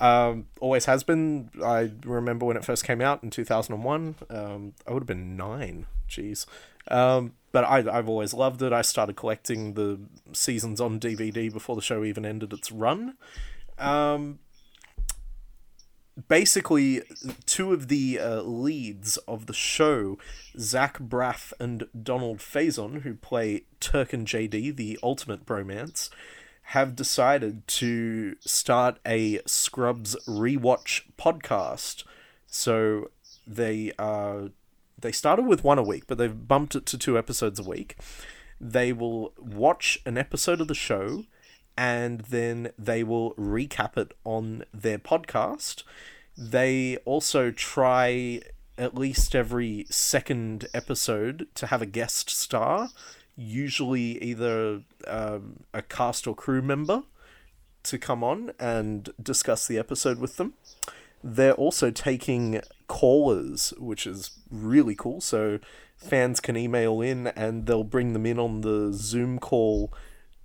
[0.00, 1.50] Um, always has been.
[1.64, 4.16] I remember when it first came out in 2001.
[4.28, 5.86] Um, I would have been nine.
[6.08, 6.46] Jeez.
[6.88, 8.72] Um, but I, I've always loved it.
[8.72, 10.00] I started collecting the
[10.32, 13.14] seasons on DVD before the show even ended its run.
[13.78, 14.40] Um,
[16.28, 17.02] basically,
[17.46, 20.18] two of the uh, leads of the show,
[20.58, 26.10] Zach Braff and Donald Faison, who play Turk and JD, the ultimate bromance,
[26.68, 32.04] have decided to start a Scrubs rewatch podcast.
[32.46, 33.10] So
[33.46, 34.48] they uh,
[34.98, 37.96] they started with one a week, but they've bumped it to two episodes a week.
[38.60, 41.24] They will watch an episode of the show
[41.76, 45.82] and then they will recap it on their podcast.
[46.36, 48.40] They also try
[48.76, 52.90] at least every second episode to have a guest star,
[53.36, 57.02] usually either um, a cast or crew member,
[57.84, 60.54] to come on and discuss the episode with them.
[61.22, 65.20] They're also taking callers, which is really cool.
[65.20, 65.58] So
[65.96, 69.92] fans can email in and they'll bring them in on the Zoom call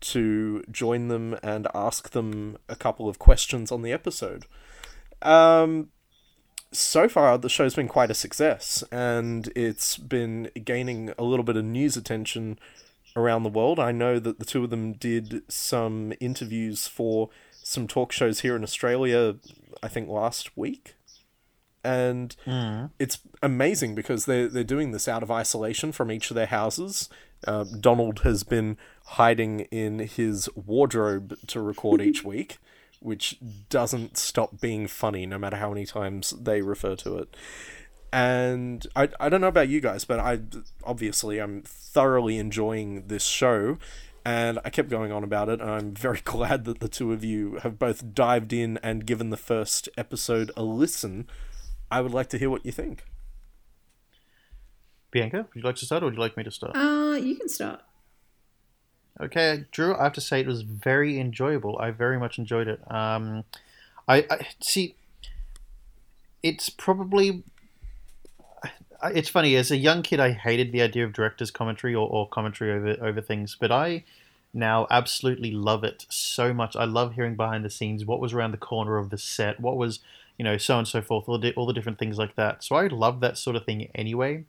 [0.02, 4.46] to join them and ask them a couple of questions on the episode.
[5.22, 5.90] Um,
[6.72, 11.58] so far, the show's been quite a success, and it's been gaining a little bit
[11.58, 12.60] of news attention
[13.16, 13.80] around the world.
[13.80, 17.30] I know that the two of them did some interviews for
[17.64, 19.36] some talk shows here in Australia,
[19.82, 20.96] I think last week.
[21.84, 22.36] And
[23.00, 27.10] it's amazing because they're, they're doing this out of isolation from each of their houses.
[27.46, 32.58] Uh, Donald has been hiding in his wardrobe to record each week,
[33.00, 33.38] which
[33.70, 37.36] doesn't stop being funny no matter how many times they refer to it.
[38.12, 40.40] And I, I don't know about you guys, but I
[40.84, 43.78] obviously I'm thoroughly enjoying this show,
[44.26, 45.62] and I kept going on about it.
[45.62, 49.30] And I'm very glad that the two of you have both dived in and given
[49.30, 51.28] the first episode a listen.
[51.92, 53.04] I would like to hear what you think.
[55.12, 56.76] Bianca, would you like to start or would you like me to start?
[56.76, 57.82] Uh, you can start.
[59.22, 61.78] Okay, Drew, I have to say it was very enjoyable.
[61.78, 62.80] I very much enjoyed it.
[62.92, 63.44] Um,
[64.08, 64.96] I, I see.
[66.42, 67.44] It's probably.
[69.04, 69.56] It's funny.
[69.56, 73.06] As a young kid, I hated the idea of director's commentary or, or commentary over
[73.06, 74.06] over things, but I
[74.54, 76.76] now absolutely love it so much.
[76.76, 79.76] I love hearing behind the scenes, what was around the corner of the set, what
[79.76, 80.00] was
[80.38, 82.64] you know so and so forth, all the all the different things like that.
[82.64, 84.46] So I love that sort of thing anyway.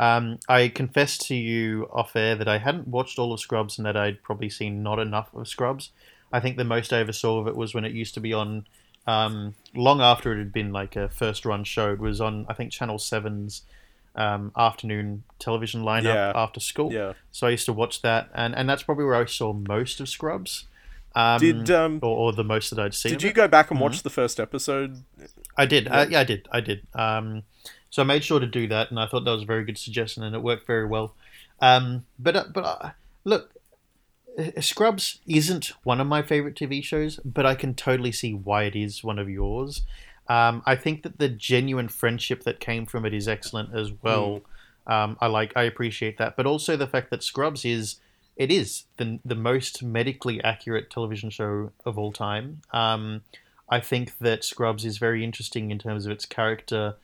[0.00, 3.84] Um, I confessed to you off air that I hadn't watched all of Scrubs and
[3.86, 5.90] that I'd probably seen not enough of Scrubs.
[6.32, 8.32] I think the most I ever saw of it was when it used to be
[8.32, 8.66] on,
[9.06, 11.92] um, long after it had been like a first run show.
[11.92, 13.62] It was on, I think, Channel 7's
[14.16, 16.32] um, afternoon television lineup Yeah.
[16.34, 16.90] after school.
[16.92, 17.12] Yeah.
[17.30, 20.08] So I used to watch that, and, and that's probably where I saw most of
[20.08, 20.66] Scrubs.
[21.14, 23.10] Um, Did um, or, or the most that I'd seen.
[23.12, 25.02] did you go back and watch the first episode?
[25.56, 25.88] I did.
[25.88, 26.48] Uh, yeah, I did.
[26.52, 26.86] I did.
[26.94, 27.42] Um,
[27.90, 29.78] so I made sure to do that, and I thought that was a very good
[29.78, 31.14] suggestion, and it worked very well.
[31.60, 32.90] Um, but uh, but uh,
[33.24, 33.52] look,
[34.38, 38.64] uh, Scrubs isn't one of my favorite TV shows, but I can totally see why
[38.64, 39.82] it is one of yours.
[40.28, 44.42] Um, I think that the genuine friendship that came from it is excellent as well.
[44.86, 47.96] Um, I like, I appreciate that, but also the fact that Scrubs is,
[48.36, 52.62] it is the the most medically accurate television show of all time.
[52.72, 53.22] Um,
[53.68, 56.94] I think that Scrubs is very interesting in terms of its character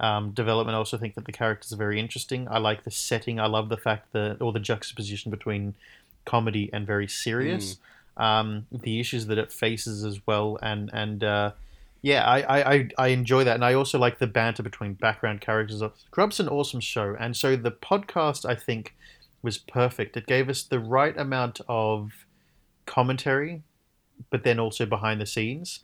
[0.00, 0.74] um, development.
[0.74, 2.48] I also think that the characters are very interesting.
[2.48, 3.38] I like the setting.
[3.40, 5.74] I love the fact that, or the juxtaposition between
[6.24, 7.78] comedy and very serious.
[8.16, 11.52] Um, the issues that it faces as well, and and uh,
[12.02, 15.82] yeah, I, I, I- enjoy that, and I also like the banter between background characters.
[16.06, 18.94] Scrubs an awesome show, and so the podcast I think
[19.42, 20.16] was perfect.
[20.16, 22.10] It gave us the right amount of
[22.86, 23.62] commentary,
[24.30, 25.80] but then also behind the scenes.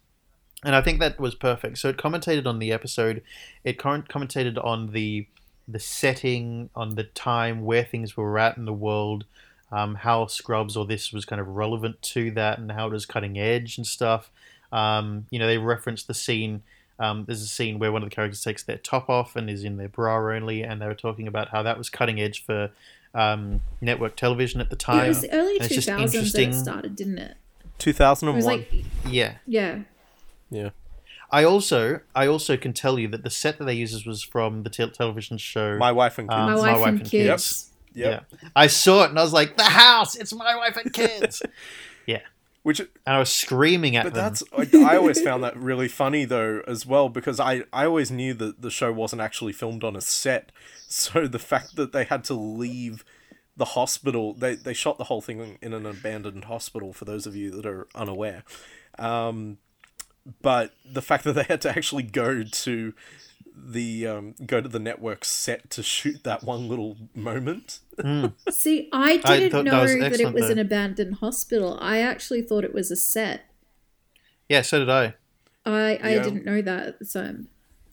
[0.64, 1.78] And I think that was perfect.
[1.78, 3.22] So it commentated on the episode,
[3.64, 5.26] it com- commentated on the
[5.66, 9.24] the setting, on the time, where things were at in the world,
[9.72, 13.06] um, how Scrubs or this was kind of relevant to that, and how it was
[13.06, 14.30] cutting edge and stuff.
[14.72, 16.62] Um, you know, they referenced the scene.
[16.98, 19.64] Um, there's a scene where one of the characters takes their top off and is
[19.64, 22.70] in their bra only, and they were talking about how that was cutting edge for
[23.14, 25.06] um, network television at the time.
[25.06, 27.36] It was the early And it's two just thousands that it started, didn't it?
[27.78, 28.70] Two thousand It was like
[29.06, 29.80] Yeah, yeah.
[30.54, 30.70] Yeah.
[31.30, 34.62] I also I also can tell you that the set that they uses was from
[34.62, 35.76] the tel television show.
[35.78, 36.38] My wife and kids.
[36.38, 37.70] Um, My My wife, Wife and and kids.
[37.94, 38.26] yep.
[38.30, 40.16] Yeah, I saw it and I was like, "The house!
[40.16, 41.42] It's my wife and kids!"
[42.06, 42.20] yeah.
[42.62, 44.22] Which and I was screaming at But them.
[44.24, 48.10] that's I, I always found that really funny though as well because I I always
[48.10, 50.50] knew that the show wasn't actually filmed on a set,
[50.88, 53.04] so the fact that they had to leave
[53.56, 57.36] the hospital they they shot the whole thing in an abandoned hospital for those of
[57.36, 58.42] you that are unaware,
[58.98, 59.58] um,
[60.42, 62.94] but the fact that they had to actually go to
[63.56, 67.80] the um, go to the network set to shoot that one little moment.
[68.50, 70.50] See, I I didn't thought that know was that, it was though.
[70.52, 71.78] an abandoned hospital.
[71.80, 73.42] I actually thought it was a set.
[74.48, 75.14] Yeah, so did I.
[75.64, 76.22] I, I Yeah.
[76.22, 77.48] didn't know that at the time.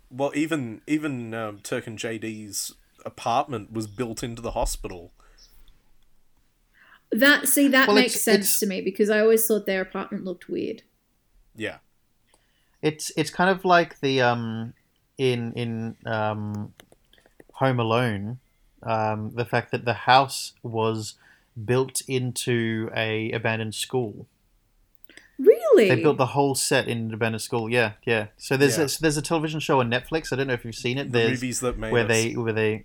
[0.09, 2.73] Well, even even um, Turk and JD's
[3.05, 5.11] apartment was built into the hospital.
[7.11, 9.81] That see that Well, makes it's- sense it's- to me because I always thought their
[9.81, 10.83] apartment looked weird.
[11.55, 11.77] Yeah,
[12.81, 14.73] It's it's kind of like the um
[15.17, 16.73] in in um
[17.53, 18.39] Home Alone,
[18.83, 21.15] um, the fact that the house was
[21.65, 24.25] built into a abandoned school.
[25.37, 25.89] Really?
[25.89, 27.69] They built the whole set in an abandoned school.
[27.69, 28.27] Yeah, yeah.
[28.37, 28.85] So there's Yeah.
[28.85, 30.31] a, there's a television show on Netflix.
[30.31, 31.11] I don't know if you've seen it.
[31.11, 32.09] the movies that made where us.
[32.09, 32.83] they where they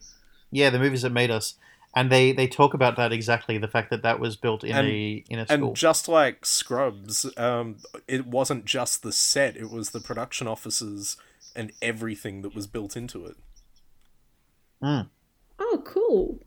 [0.50, 1.54] yeah the movies that made us
[1.96, 4.86] and they they talk about that exactly the fact that that was built in And-
[4.86, 5.68] a in a school.
[5.68, 11.16] And just like Scrubs, um, it wasn't just the set; it was the production offices
[11.56, 13.36] and everything that was built into it.
[14.82, 16.40] oh, cool.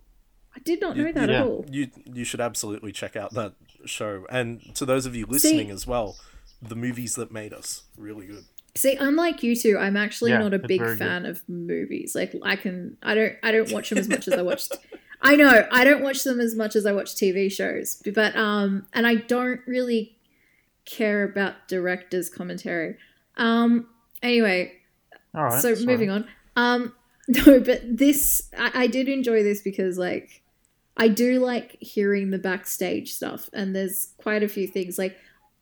[0.56, 1.42] I did not know You- that yeah.
[1.42, 1.66] at all.
[1.70, 3.54] You you should absolutely check out that
[3.86, 4.26] show.
[4.30, 6.16] And to those of you listening as well,
[6.62, 8.46] the movies that made us really good.
[8.76, 11.00] See, unlike you two, I'm actually Yeah, not a big very good.
[11.00, 12.14] fan of movies.
[12.16, 14.74] Like I can I don't I don't watch them as much as I watched
[15.22, 18.02] I know, I don't watch them as much as I watch TV shows.
[18.14, 20.18] But um and I don't really
[20.86, 22.98] care about directors' commentary.
[23.38, 23.88] Um
[24.22, 24.74] anyway,
[25.36, 25.62] All right.
[25.62, 26.28] so moving on.
[26.56, 26.94] Um
[27.28, 30.42] no, but this I, I did enjoy this because like
[30.98, 35.16] I do like hearing the backstage stuff and there's quite a few things like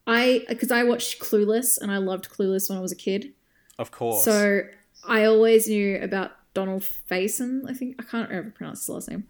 [0.08, 3.34] I because I watched Clueless and I loved Clueless when I was a kid.
[3.78, 4.24] Of course.
[4.24, 4.62] So
[5.06, 7.70] I always knew about Donald Faison.
[7.70, 9.26] I think I can't ever pronounce his last name.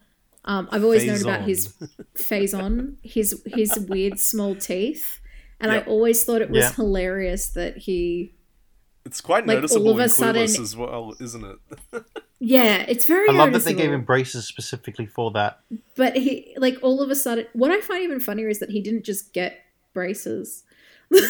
[0.47, 1.73] Um, I've always known about his
[2.15, 5.19] Faison, his his weird small teeth,
[5.59, 5.83] and Yep.
[5.83, 6.71] I always thought it was Yeah.
[6.73, 8.33] hilarious that he.
[9.05, 12.03] it's quite like, noticeable all of in a sudden- Clueless as well, isn't it?
[12.39, 13.27] Yeah, it's very.
[13.29, 15.59] I love that they gave him braces specifically for that.
[15.95, 18.79] But he like all of a sudden what I find even funnier is that he
[18.79, 19.57] didn't just get
[19.91, 20.63] braces.
[21.09, 21.23] like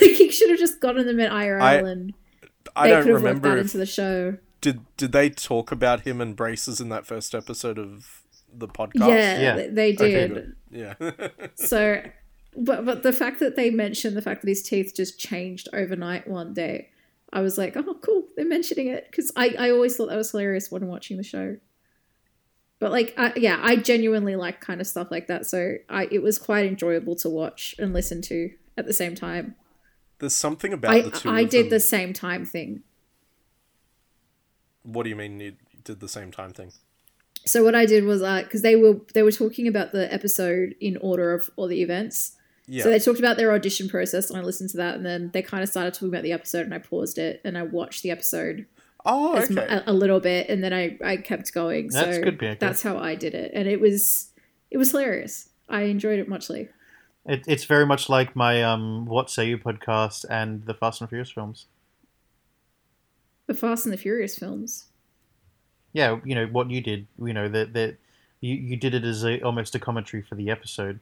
[0.00, 2.14] he should have just gotten them at IRL I- and
[2.74, 4.38] I they don't could have remember that if into the show.
[4.62, 8.17] did did they talk about him and braces in that first episode of
[8.58, 9.08] the podcast?
[9.08, 9.56] Yeah, Yeah.
[9.56, 10.52] they- they Okay, did.
[10.70, 10.94] Yeah.
[11.54, 12.02] so
[12.56, 16.26] but but the fact that they mentioned the fact that his teeth just changed overnight
[16.26, 16.90] one day,
[17.32, 20.30] I was like, oh cool, they're mentioning it because I I always thought that was
[20.32, 21.56] hilarious when watching the show.
[22.80, 25.46] But like, I, yeah, I genuinely like kind of stuff like that.
[25.46, 29.56] So I it was quite enjoyable to watch and listen to at the same time.
[30.20, 31.70] There's something about I the two I of did them.
[31.70, 32.82] the same time thing.
[34.82, 35.54] What do you mean you
[35.84, 36.72] did the same time thing?
[37.44, 40.96] So what I did was because they were they were talking about the episode in
[40.98, 42.36] order of all the events.
[42.66, 42.82] Yeah.
[42.82, 45.40] So they talked about their audition process, and I listened to that, and then they
[45.40, 48.10] kind of started talking about the episode, and I paused it, and I watched the
[48.10, 48.66] episode
[49.06, 49.66] oh, okay.
[49.66, 51.88] a, a little bit, and then I, I kept going.
[51.88, 52.58] That's so good, Bianca.
[52.60, 54.30] That's how I did it, and it was
[54.70, 55.48] it was hilarious.
[55.68, 56.68] I enjoyed it muchly.
[57.24, 61.08] It, it's very much like my um, "What Say You" podcast and the Fast and
[61.08, 61.66] Furious films.
[63.46, 64.87] The Fast and the Furious films.
[65.98, 67.06] Yeah, you know what you did.
[67.28, 67.96] You know that that
[68.40, 71.00] you, you did it as a, almost a commentary for the episode.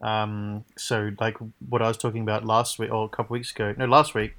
[0.00, 1.36] Um, so like
[1.68, 3.74] what I was talking about last week or a couple weeks ago.
[3.76, 4.32] No, last week.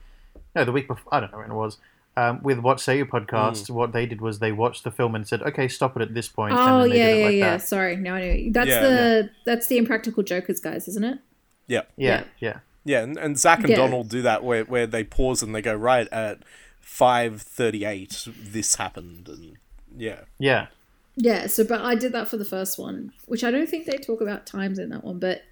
[0.55, 1.13] No, the week before.
[1.13, 1.77] I don't know when it was.
[2.17, 3.69] Um, with What Say You podcast, Mm.
[3.79, 6.27] what they did was they watched the film and said, "Okay, stop it at this
[6.27, 7.49] point." and Oh then they yeah, did it yeah, like yeah.
[7.57, 7.61] that.
[7.61, 8.51] Sorry, now I know.
[8.51, 11.19] That's Yeah, the that's the Impractical Jokers guys, isn't it?
[11.67, 11.83] yeah.
[11.97, 12.59] Yeah, yeah.
[12.85, 13.75] Yeah, and, and Zach and Yeah.
[13.75, 16.39] Donald do that where, where they pause and they go, right, at
[16.83, 19.27] 5.38, this happened.
[19.29, 19.57] And
[19.97, 20.21] yeah.
[20.37, 20.67] Yeah.
[21.15, 21.47] Yeah.
[21.47, 24.21] So, but I did that for the first one, which I don't think they talk
[24.21, 25.43] about times in that one, but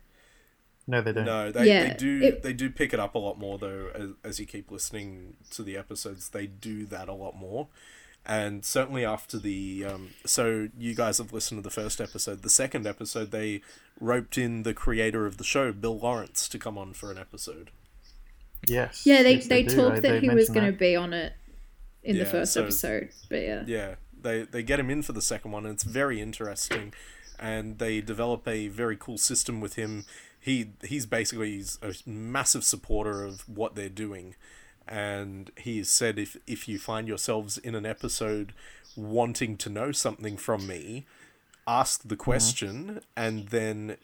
[0.87, 1.25] No, they don't.
[1.25, 3.89] No, they, Yeah, they do it- they do pick it up a lot more though
[3.93, 6.29] as, as you keep listening to the episodes.
[6.29, 7.67] They do that a lot more,
[8.25, 12.41] and certainly after the um, so you guys have listened to the first episode.
[12.43, 13.61] The second episode, they
[13.99, 17.71] roped in the creator of the show, Bill Lawrence, to come on for an episode.
[18.67, 19.05] Yes.
[19.05, 19.75] yeah, they yes, they, do.
[19.75, 21.33] talked that they he was going to be on it
[22.03, 23.63] in the first so- episode, but yeah.
[23.67, 26.93] Yeah, they they get him in for the second one, and it's very interesting.
[27.39, 30.05] And they develop a very cool system with him.
[30.39, 34.35] He he's basically he's a massive supporter of what they're doing,
[34.87, 38.53] and he has said if if you find yourselves in an episode
[38.95, 41.05] wanting to know something from me,
[41.67, 42.23] ask the mm-hmm.
[42.23, 43.97] question and then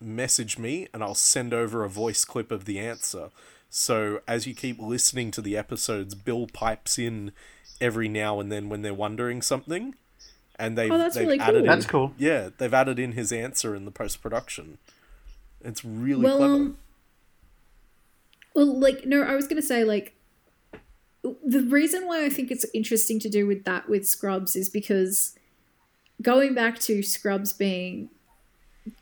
[0.00, 3.30] message me, and I'll send over a voice clip of the answer.
[3.70, 7.32] So as you keep listening to the episodes, Bill pipes in
[7.80, 9.94] every now and then when they're wondering something,
[10.58, 11.60] and they've Oh, that's they've really added cool.
[11.60, 12.14] in, That's cool.
[12.18, 14.78] Yeah, they've added in his answer in the post production.
[15.62, 16.54] It's really Well, clever.
[16.54, 16.78] um,
[18.54, 20.14] Well, like no, I was gonna say like
[21.22, 25.34] the reason why I think it's interesting to do with that with Scrubs is because
[26.22, 28.08] going back to Scrubs being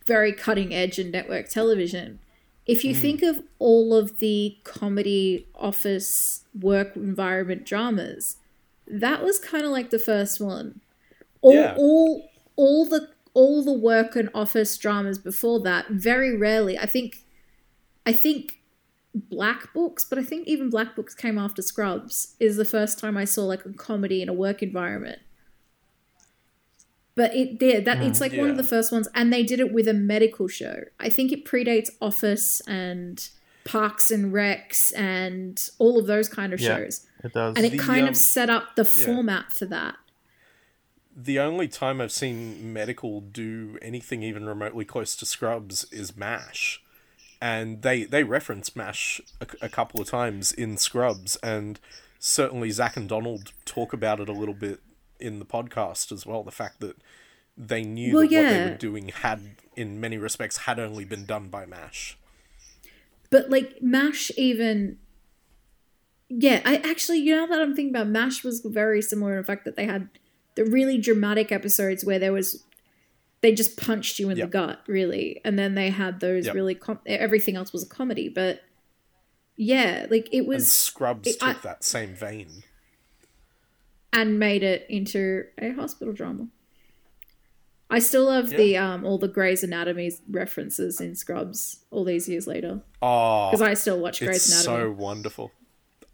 [0.07, 2.19] very cutting edge in network television,
[2.67, 3.01] if you hmm.
[3.01, 8.37] think of all of the comedy office work environment dramas,
[8.87, 10.81] that was kind of like the first one.
[11.41, 11.75] All Yeah.
[11.77, 16.79] all all the all the work and office dramas before that, very rarely.
[16.79, 17.25] I think
[18.05, 18.61] I think
[19.15, 23.17] Black Books, but I think even Black Books came after Scrubs, is the first time
[23.17, 25.21] I saw like a comedy in a work environment.
[27.17, 29.73] But it yeah, that it's like one of the first ones, and they did it
[29.73, 30.85] with a medical show.
[31.01, 33.27] I think it predates Office and
[33.65, 36.77] Parks and Recs and all of those kind of Yeah.
[36.77, 37.07] shows.
[37.25, 37.57] It does.
[37.57, 39.07] And it The, kind um, of set up the yeah.
[39.07, 39.97] format for that.
[41.17, 46.83] The only time I've seen medical do anything even remotely close to Scrubs is MASH.
[47.41, 51.81] And they, they reference MASH a, a couple of times in Scrubs, and
[52.19, 54.81] certainly Zach and Donald talk about it a little bit
[55.21, 56.43] in the podcast as well.
[56.43, 56.97] The fact that
[57.57, 61.25] they knew Well, that what they were doing had, in many respects, had only been
[61.25, 62.19] done by MASH.
[63.31, 64.99] But like MASH even
[66.29, 69.45] Yeah, I actually you know that I'm thinking about MASH was very similar in the
[69.45, 70.09] fact that they had
[70.57, 72.63] the really dramatic episodes where there was
[73.43, 74.47] they just punched you in Yep.
[74.47, 75.41] the gut, really.
[75.45, 76.55] And then they had those Yep.
[76.55, 78.63] really com- everything else was a comedy, but
[79.57, 82.65] yeah, like it And was Scrubs it- took I- that same vein.
[84.13, 86.49] And made it into a hospital drama.
[87.89, 92.47] I still love the um all the Grey's Anatomy references in Scrubs all these years
[92.47, 94.95] later Oh, because I still watch Grey's it's Anatomy.
[94.95, 95.53] so wonderful.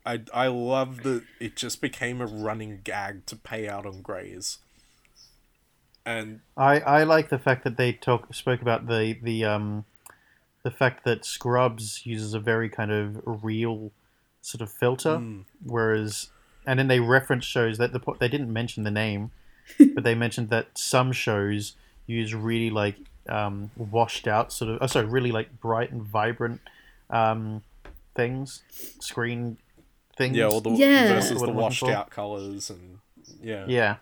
[0.04, 4.58] I I love that it just became a running gag to pay out on Greys.
[6.04, 9.84] And I, I like the fact that they talk spoke about the the um
[10.64, 13.92] the fact that Scrubs uses a very kind of real
[14.42, 15.44] sort of filter, Mm.
[15.64, 16.28] whereas
[16.66, 19.30] and then they reference shows that the they didn't mention the name,
[19.94, 21.74] but they mentioned that some shows
[22.06, 22.96] use really like
[23.28, 26.60] um, washed out sort of oh sorry really like bright and vibrant
[27.10, 27.62] um,
[28.14, 28.62] things
[29.00, 29.56] screen
[30.16, 31.14] things yeah, all the Yeah.
[31.14, 32.98] versus What the washed out colors and
[33.40, 33.64] yeah.
[33.68, 33.96] yeah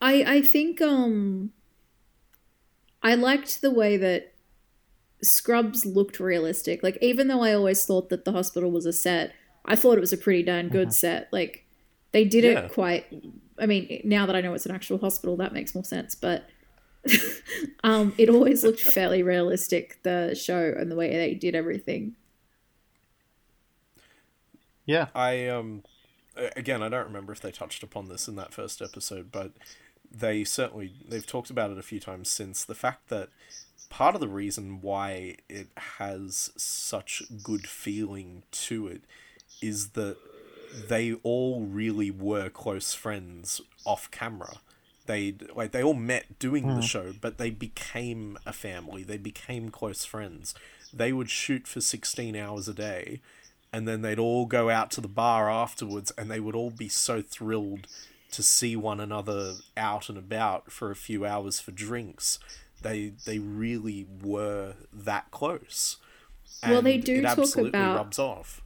[0.00, 1.52] I I think um
[3.02, 4.34] I liked the way that
[5.22, 6.82] Scrubs looked realistic.
[6.82, 9.32] Like even though I always thought that the hospital was a set,
[9.64, 11.28] I thought it was a pretty darn good set.
[11.32, 11.64] Like
[12.18, 12.60] they did Yeah.
[12.60, 13.06] it quite
[13.60, 16.48] I mean, now that I know it's an actual hospital, that makes more sense, but
[17.84, 22.16] um it always looked fairly realistic the show and the way they did everything.
[24.84, 25.84] yeah I um
[26.56, 29.52] again I don't remember if they touched upon this in that first episode, but
[30.10, 33.28] they certainly they've talked about it a few times since the fact that
[33.90, 39.02] part of the reason why it has such good feeling to it
[39.62, 40.16] is that
[40.88, 44.58] they all really were close friends off camera.
[45.06, 46.80] They like they all met doing the hmm.
[46.80, 49.02] show, but they became a family.
[49.02, 50.54] They became close friends.
[50.92, 53.20] They would shoot for 16 hours a day
[53.72, 56.88] and then they'd all go out to the bar afterwards and they would all be
[56.88, 57.86] so thrilled
[58.30, 62.38] to see one another out and about for a few hours for drinks.
[62.82, 65.96] They they really were that close.
[66.66, 68.62] Well, they And do it talk absolutely about- rubs off.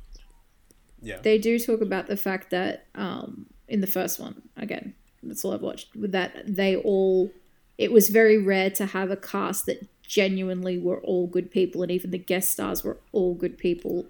[1.03, 1.19] Yeah.
[1.21, 5.53] They do talk about the fact that um, in the first one, again, that's all
[5.53, 7.31] I've watched, with that they all,
[7.77, 11.91] it was very rare to have a cast that genuinely were all good people, and
[11.91, 14.07] even the guest stars were all good people,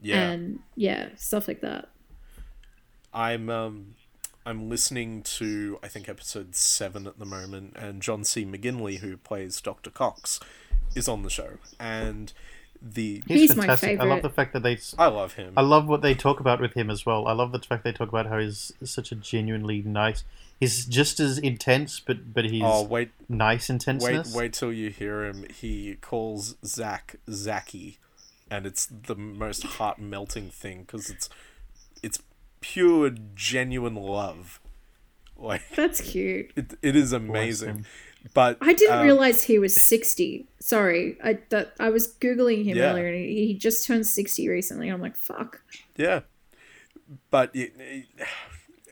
[0.00, 0.30] yeah.
[0.30, 1.88] and yeah, stuff like that.
[3.12, 3.94] I'm um
[4.44, 8.44] I'm listening to I think episode seven at the moment, and John C.
[8.44, 10.40] McGinley, who plays Doctor Cox,
[10.94, 12.32] is on the show, and
[12.84, 15.54] the he's, He's my fantastic I love the fact that they I love him.
[15.56, 17.26] I love what they talk about with him as well.
[17.26, 20.24] I love the fact they talk about how he's such a genuinely nice.
[20.60, 24.34] He's just as intense, but but he's oh wait, nice wait, intenseness.
[24.34, 25.46] wait till you hear him.
[25.50, 27.98] He calls Zach Zachy,
[28.50, 31.28] and it's the most heart melting thing because it's
[32.02, 32.20] it's
[32.60, 34.60] pure genuine love.
[35.36, 36.52] Like That's cute.
[36.54, 37.28] it, it is him.
[37.30, 37.86] amazing.
[38.32, 40.46] But I didn't um, realize he was sixty.
[40.58, 42.90] Sorry, I that I was googling him Yeah.
[42.90, 44.88] earlier, and he, he just turned sixty recently.
[44.88, 45.62] I'm like, fuck.
[45.96, 46.20] Yeah,
[47.30, 48.06] but it, it,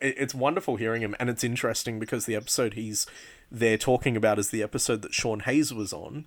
[0.00, 3.06] it's wonderful hearing him, and it's interesting because the episode he's
[3.50, 6.26] there talking about is the episode that Sean Hayes was on,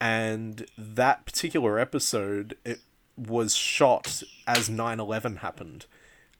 [0.00, 2.80] and that particular episode it
[3.16, 5.86] was shot as 9-11 happened,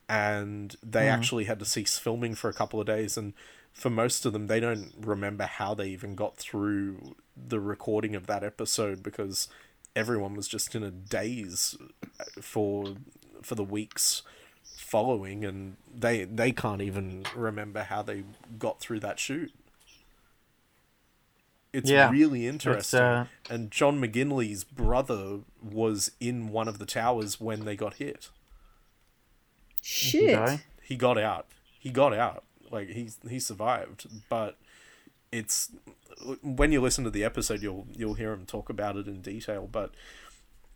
[0.09, 3.33] and they actually had to cease filming for a couple of days, and
[3.73, 8.27] for most of them, they don't remember how they even got through the recording of
[8.27, 9.49] that episode because
[9.97, 11.77] everyone was just in a daze
[12.41, 12.95] for
[13.43, 14.23] for the weeks
[14.77, 18.25] following, and they they can't even remember how they
[18.59, 19.53] got through that shoot.
[21.73, 22.11] It's Yeah.
[22.11, 23.01] really interesting.
[23.01, 28.31] uh, And John McGinley's brother was in one of the towers when they got hit.
[29.81, 30.37] Shit.
[30.37, 30.61] Okay.
[30.83, 31.47] He got out.
[31.79, 32.43] He got out.
[32.71, 34.57] Like he he survived, but
[35.33, 35.73] it's
[36.43, 39.69] when you listen to the episode, you'll you'll hear him talk about it in detail.
[39.71, 39.93] But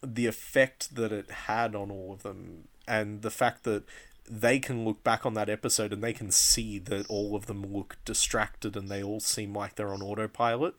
[0.03, 3.85] the effect that it had on all of them, and the fact that
[4.29, 7.63] they can look back on that episode and they can see that all of them
[7.63, 10.75] look distracted and they all seem like they're on autopilot.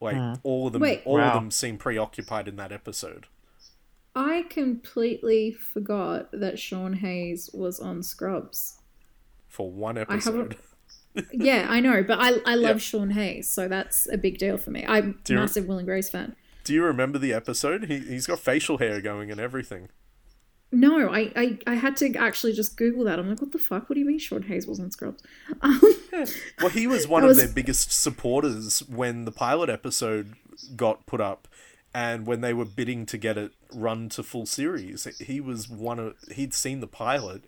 [0.00, 0.34] Like hmm.
[0.42, 1.02] all of them, Wait.
[1.04, 3.26] all of them seem preoccupied in that episode.
[4.14, 8.79] I completely forgot that Sean Hayes was on Scrubs.
[9.50, 10.56] For one haven't- episode,
[11.32, 12.78] yeah, I know, but I I love Yeah.
[12.78, 14.84] Sean Hayes, so that's a big deal for me.
[14.88, 16.34] I'm Do a massive Will and Grace fan.
[16.64, 17.84] do you remember the episode?
[17.84, 19.88] He he's got facial hair going and everything.
[20.72, 23.18] No, I, I I had to actually just Google that.
[23.18, 23.88] I'm like, what the fuck?
[23.88, 25.22] What do you mean Sean Hayes was on Scrubs?
[25.62, 25.80] Um,
[26.60, 30.34] Well, he was one of was- their biggest supporters when the pilot episode
[30.76, 31.48] got put up,
[31.92, 35.08] and when they were bidding to get it run to full series.
[35.18, 37.42] He was one of he'd seen the pilot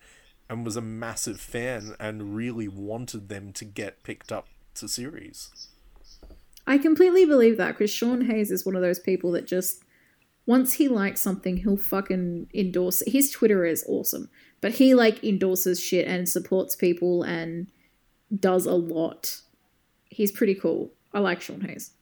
[0.48, 5.50] and was a massive fan and really wanted them to get picked up to series.
[6.66, 9.82] I completely believe that because Sean Hayes is one of those people that just
[10.46, 13.10] once he likes something, he'll fucking endorse it.
[13.12, 14.28] His Twitter is awesome,
[14.60, 17.68] but he like endorses shit and supports people and
[18.34, 19.40] does a lot.
[20.08, 20.92] He's pretty cool.
[21.12, 21.92] I like Sean Hayes.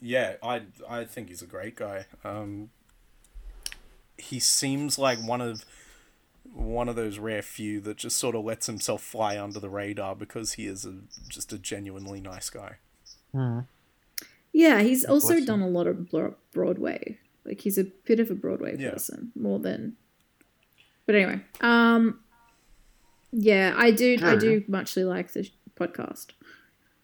[0.00, 2.06] Yeah, I I think he's a great guy.
[2.24, 2.70] Um,
[4.18, 5.64] he seems like one of
[6.54, 10.14] one of those rare few that just sort of lets himself fly under the radar
[10.14, 10.94] because he is a
[11.28, 12.76] just a genuinely nice guy.
[14.52, 16.08] Yeah, he's also bless done a lot of
[16.52, 17.18] Broadway.
[17.44, 18.90] Like he's a bit of a Broadway Yeah.
[18.92, 19.96] person more than.
[21.06, 22.20] But anyway, um,
[23.32, 24.16] yeah, I do.
[24.22, 26.28] I do muchly like the podcast.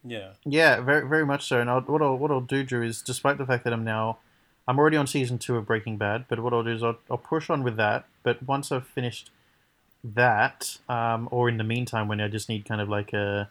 [0.05, 0.35] Yeah.
[0.47, 1.61] Yeah, very very much so.
[1.61, 4.19] And I'll, what I'll what I'll do, Drew, is despite the fact that I'm now,
[4.69, 6.27] I'm already on season two of Breaking Bad.
[6.29, 8.07] But what I'll do is I'll, I'll push on with that.
[8.23, 9.31] But once I've finished
[10.03, 13.49] that, um, or in the meantime, when I just need kind of like a,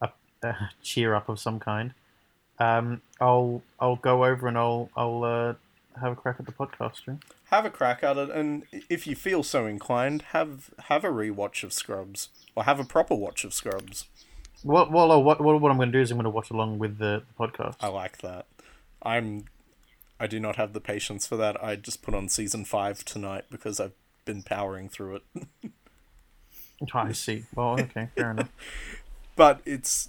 [0.00, 0.08] a,
[0.42, 1.94] a cheer up of some kind,
[2.58, 5.54] um, I'll I'll go over and I'll I'll uh,
[6.00, 7.18] have a crack at the podcast.
[7.50, 11.62] Have a crack at it, and if you feel so inclined, have have a rewatch
[11.62, 14.06] of Scrubs or have a proper watch of Scrubs.
[14.64, 16.78] Well, well, what what what I'm going to do is I'm going to watch along
[16.78, 17.76] with the, the podcast.
[17.80, 18.46] I like that.
[19.02, 19.44] I'm
[20.18, 21.62] I do not have the patience for that.
[21.62, 23.92] I just put on season five tonight because I've
[24.24, 25.22] been powering through it.
[26.92, 27.44] I see.
[27.54, 28.52] Well, okay, fair enough.
[29.36, 30.08] but it's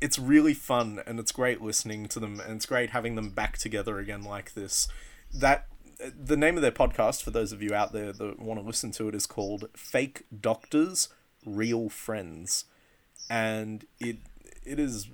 [0.00, 3.56] it's really fun and it's great listening to them and it's great having them back
[3.56, 4.88] together again like this.
[5.32, 5.66] That
[5.98, 8.90] the name of their podcast for those of you out there that want to listen
[8.92, 11.08] to it is called Fake Doctors,
[11.46, 12.64] Real Friends,
[13.30, 14.18] and it
[14.64, 15.08] it is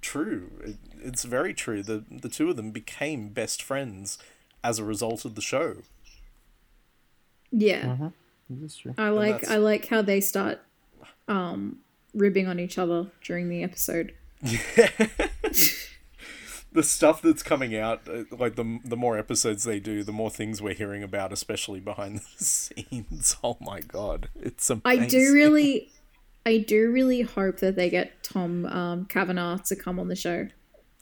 [0.00, 0.50] true.
[0.64, 1.82] It, it's very true.
[1.82, 4.18] The the two of them became best friends
[4.62, 5.78] as a result of the show.
[7.50, 8.08] Yeah, mm-hmm.
[8.60, 8.94] That's true.
[8.98, 9.48] I like.
[9.48, 10.60] I like how they start,
[11.28, 11.78] um,
[12.14, 14.14] ribbing on each other during the episode.
[16.72, 20.30] the stuff that's coming out, uh, like the the more episodes they do, the more
[20.30, 23.36] things we're hearing about, especially behind the scenes.
[23.44, 25.90] Oh my god, it's I do really,
[26.46, 30.48] I do really hope that they get Tom um, Cavanagh to come on the show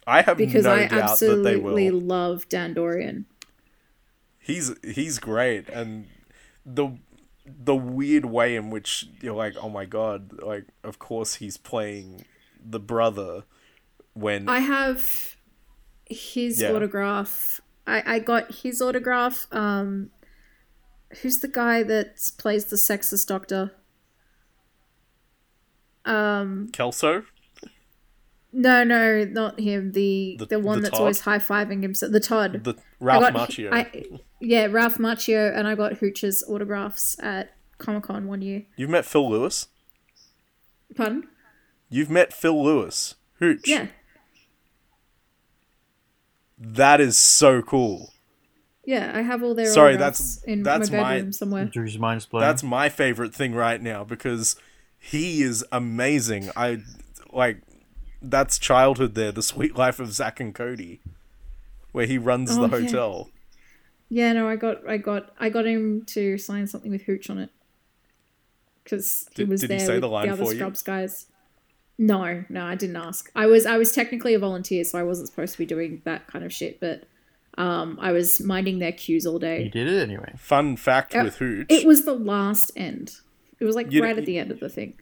[0.06, 2.00] I have because no I doubt that they absolutely will.
[2.00, 3.26] love Dan Dorian.
[4.38, 6.06] He's he's great, and
[6.64, 6.98] the
[7.46, 12.24] the weird way in which you're like, oh my god, like of course he's playing
[12.64, 13.44] the brother
[14.14, 15.36] when I have
[16.06, 16.72] his Yeah.
[16.72, 17.60] autograph.
[17.86, 19.46] I, I got his autograph.
[19.52, 20.10] Um,
[21.22, 23.72] who's the guy that plays the sexist doctor?
[26.04, 27.24] Um, Kelso.
[28.52, 29.92] No, no, not him.
[29.92, 31.00] The The- the, one the that's Todd?
[31.00, 32.10] always high fiving himself.
[32.12, 32.64] The Todd.
[32.64, 33.72] The I Ralph got- Macchio.
[33.72, 34.04] I,
[34.40, 38.64] yeah, Ralph Macchio, and I got Hooch's autographs at Comic Con one year.
[38.76, 39.68] You've met Phill Lewis.
[40.96, 41.28] Pardon?
[41.88, 43.14] You've met Phill Lewis.
[43.38, 43.66] Hooch.
[43.68, 43.86] Yeah,
[46.58, 48.12] That is so cool.
[48.84, 49.12] yeah.
[49.14, 51.64] I have all their Sorry, autographs that's- in that's my my- bedroom somewhere.
[51.66, 52.40] Drew's mind's blown.
[52.42, 54.56] That's my favorite thing right now because
[54.98, 56.50] he is amazing.
[56.56, 56.78] I
[57.32, 57.62] like
[58.22, 61.00] that's childhood there, the suite life of Zack and Cody,
[61.92, 63.30] where he runs Oh, the hotel.
[64.08, 67.38] Yeah, no, I got, I got, I got him to sign something with Hooch on
[67.38, 67.50] it
[68.84, 70.58] because he Did- was did he there say with the the, other for you?
[70.58, 71.26] Scrubs guys.
[71.98, 73.30] No, no, I didn't ask.
[73.36, 76.26] I was, I was technically a volunteer, so I wasn't supposed to be doing that
[76.26, 76.80] kind of shit.
[76.80, 77.04] But
[77.58, 79.64] Um, I was minding their cues all day.
[79.64, 80.32] You did it anyway.
[80.38, 81.66] Fun fact Uh, with Hooch.
[81.68, 83.16] It was the last end.
[83.58, 84.94] It was like You- right at the end of the thing.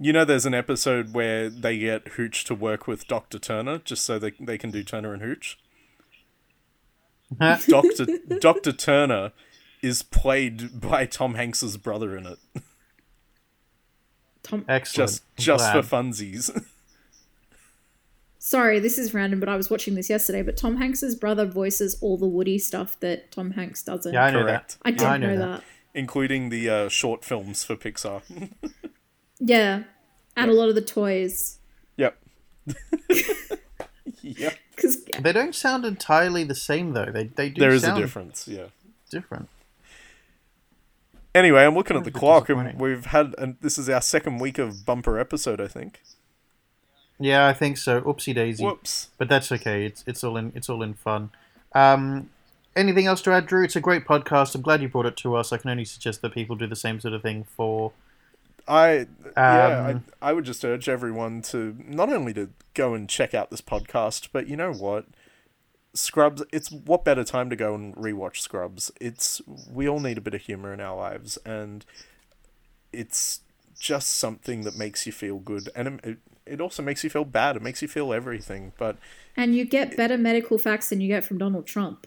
[0.00, 3.38] You know, there's an episode where they get Hooch to work with Dr.
[3.38, 5.58] Turner just so they, they can do Turner and Hooch.
[7.68, 8.06] Dr.
[8.40, 8.72] Dr.
[8.72, 9.32] Turner
[9.82, 12.38] is played by Tom Hanks's brother in it.
[14.42, 15.10] Tom, Excellent.
[15.10, 16.04] Just I'm just for glad.
[16.04, 16.64] funsies.
[18.38, 20.42] sorry, this is random, but I was watching this yesterday.
[20.42, 24.12] But Tom Hanks's brother voices all the Woody stuff that Tom Hanks doesn't.
[24.14, 24.78] Yeah, I know Correct.
[24.82, 25.60] I didn't I know know that.
[25.60, 25.64] that.
[25.94, 28.22] Including the uh, short films for Pixar.
[29.40, 29.84] Yeah,
[30.36, 31.58] and a lot of the toys.
[31.96, 32.16] yep.
[34.22, 34.54] yep.
[34.74, 37.06] Because They don't sound entirely the same though.
[37.06, 38.66] They they do There is a difference, yeah.
[39.10, 39.48] different.
[41.34, 44.58] Anyway, I'm looking at the clock, and we've had, and this is our second week
[44.58, 46.00] of bumper episode, I think.
[47.20, 48.00] Yeah, I think so.
[48.00, 48.64] Oopsie daisy.
[48.64, 49.10] Whoops.
[49.18, 49.84] But that's okay.
[49.84, 51.30] It's it's all in it's all in fun.
[51.74, 52.30] Um,
[52.76, 53.64] anything else to add, Drew?
[53.64, 54.54] It's a great podcast.
[54.54, 55.52] I'm glad you brought it to us.
[55.52, 57.92] I can only suggest that people do the same sort of thing for.
[58.68, 63.08] I yeah, Um, I, I would just urge everyone to not only to go and
[63.08, 65.06] check out this podcast, but you know what,
[65.94, 66.42] Scrubs.
[66.52, 68.92] It's what better time to go and rewatch Scrubs.
[69.00, 69.40] It's
[69.72, 71.84] we all need a bit of humor in our lives, and
[72.92, 73.40] it's
[73.78, 77.56] just something that makes you feel good, and it, it also makes you feel bad.
[77.56, 78.72] It makes you feel everything.
[78.78, 78.96] But
[79.36, 82.06] and you get better medical facts than you get from Donald Trump.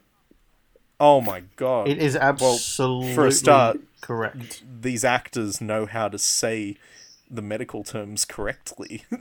[1.00, 4.64] oh my god, It is absolutely for a start- correct.
[4.82, 6.76] these actors know how to say
[7.30, 9.06] the medical terms correctly.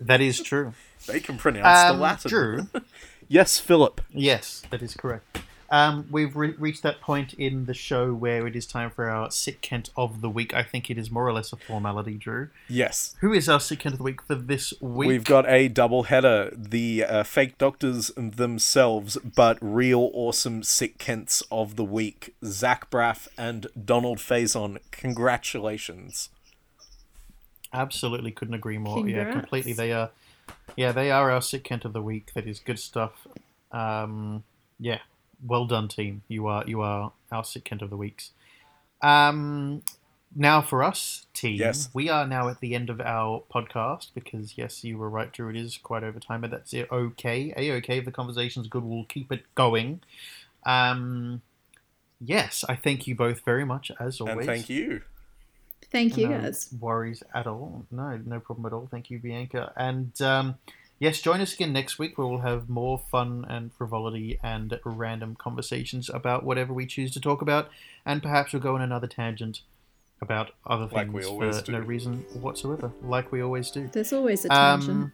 [0.00, 0.74] That is true.
[1.06, 2.28] they can pronounce Um, the Latin.
[2.30, 2.68] True.
[3.26, 4.02] Yes, Philip.
[4.10, 5.38] yes, that is correct.
[5.74, 9.32] Um, we've re- reached that point in the show where it is time for our
[9.32, 10.54] sick Kent of the week.
[10.54, 12.50] I think it is more or less a formality, Drew.
[12.68, 13.16] Yes.
[13.22, 15.08] Who is our sick Kent of the week for this week?
[15.08, 16.52] We've got a double header.
[16.56, 22.36] The uh, fake doctors themselves, but real awesome sick Kents of the week.
[22.44, 24.78] Zach Braff and Donald Faison.
[24.92, 26.28] Congratulations.
[27.72, 29.08] Absolutely couldn't agree more.
[29.08, 29.72] Yeah, completely.
[29.72, 30.10] They are,
[30.76, 32.30] yeah, they are our sick Kent of the week.
[32.34, 33.26] That is good stuff.
[33.72, 34.44] Um,
[34.78, 35.00] yeah,
[35.46, 36.22] well done, team.
[36.28, 38.30] You are you are our sick Kent of the weeks.
[39.02, 39.82] Um,
[40.34, 41.56] now for us, team.
[41.58, 41.90] Yes.
[41.92, 45.50] we are now at the end of our podcast because yes, you were right, Drew.
[45.50, 46.90] It is quite over time, but that's it.
[46.90, 47.98] Okay, a okay.
[47.98, 50.00] If the conversation's good, we'll keep it going.
[50.66, 51.42] Um,
[52.20, 54.38] yes, I thank you both very much as always.
[54.38, 55.02] And thank you.
[55.92, 56.74] Thank you No guys.
[56.80, 57.86] worries at all.
[57.90, 58.88] No, no problem at all.
[58.90, 59.72] Thank you, Bianca.
[59.76, 60.56] And um,
[60.98, 65.36] yes, join us again next week where we'll have more fun and frivolity and random
[65.36, 67.68] conversations about whatever we choose to talk about.
[68.06, 69.62] And perhaps we'll go on another tangent
[70.20, 73.88] about other Like things we always for no reason whatsoever, like we always do.
[73.92, 74.90] There's always a tangent.
[74.90, 75.12] Um,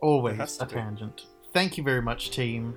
[0.00, 0.74] always There has to a be.
[0.74, 1.26] tangent.
[1.52, 2.74] Thank you very much, team.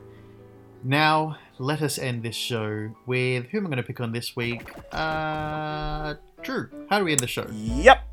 [0.84, 4.36] Now, let us end this show with who am I going to pick on this
[4.36, 4.70] week?
[4.94, 6.70] Uh, Drew.
[6.90, 7.48] How do we end the show?
[7.52, 8.07] Yep.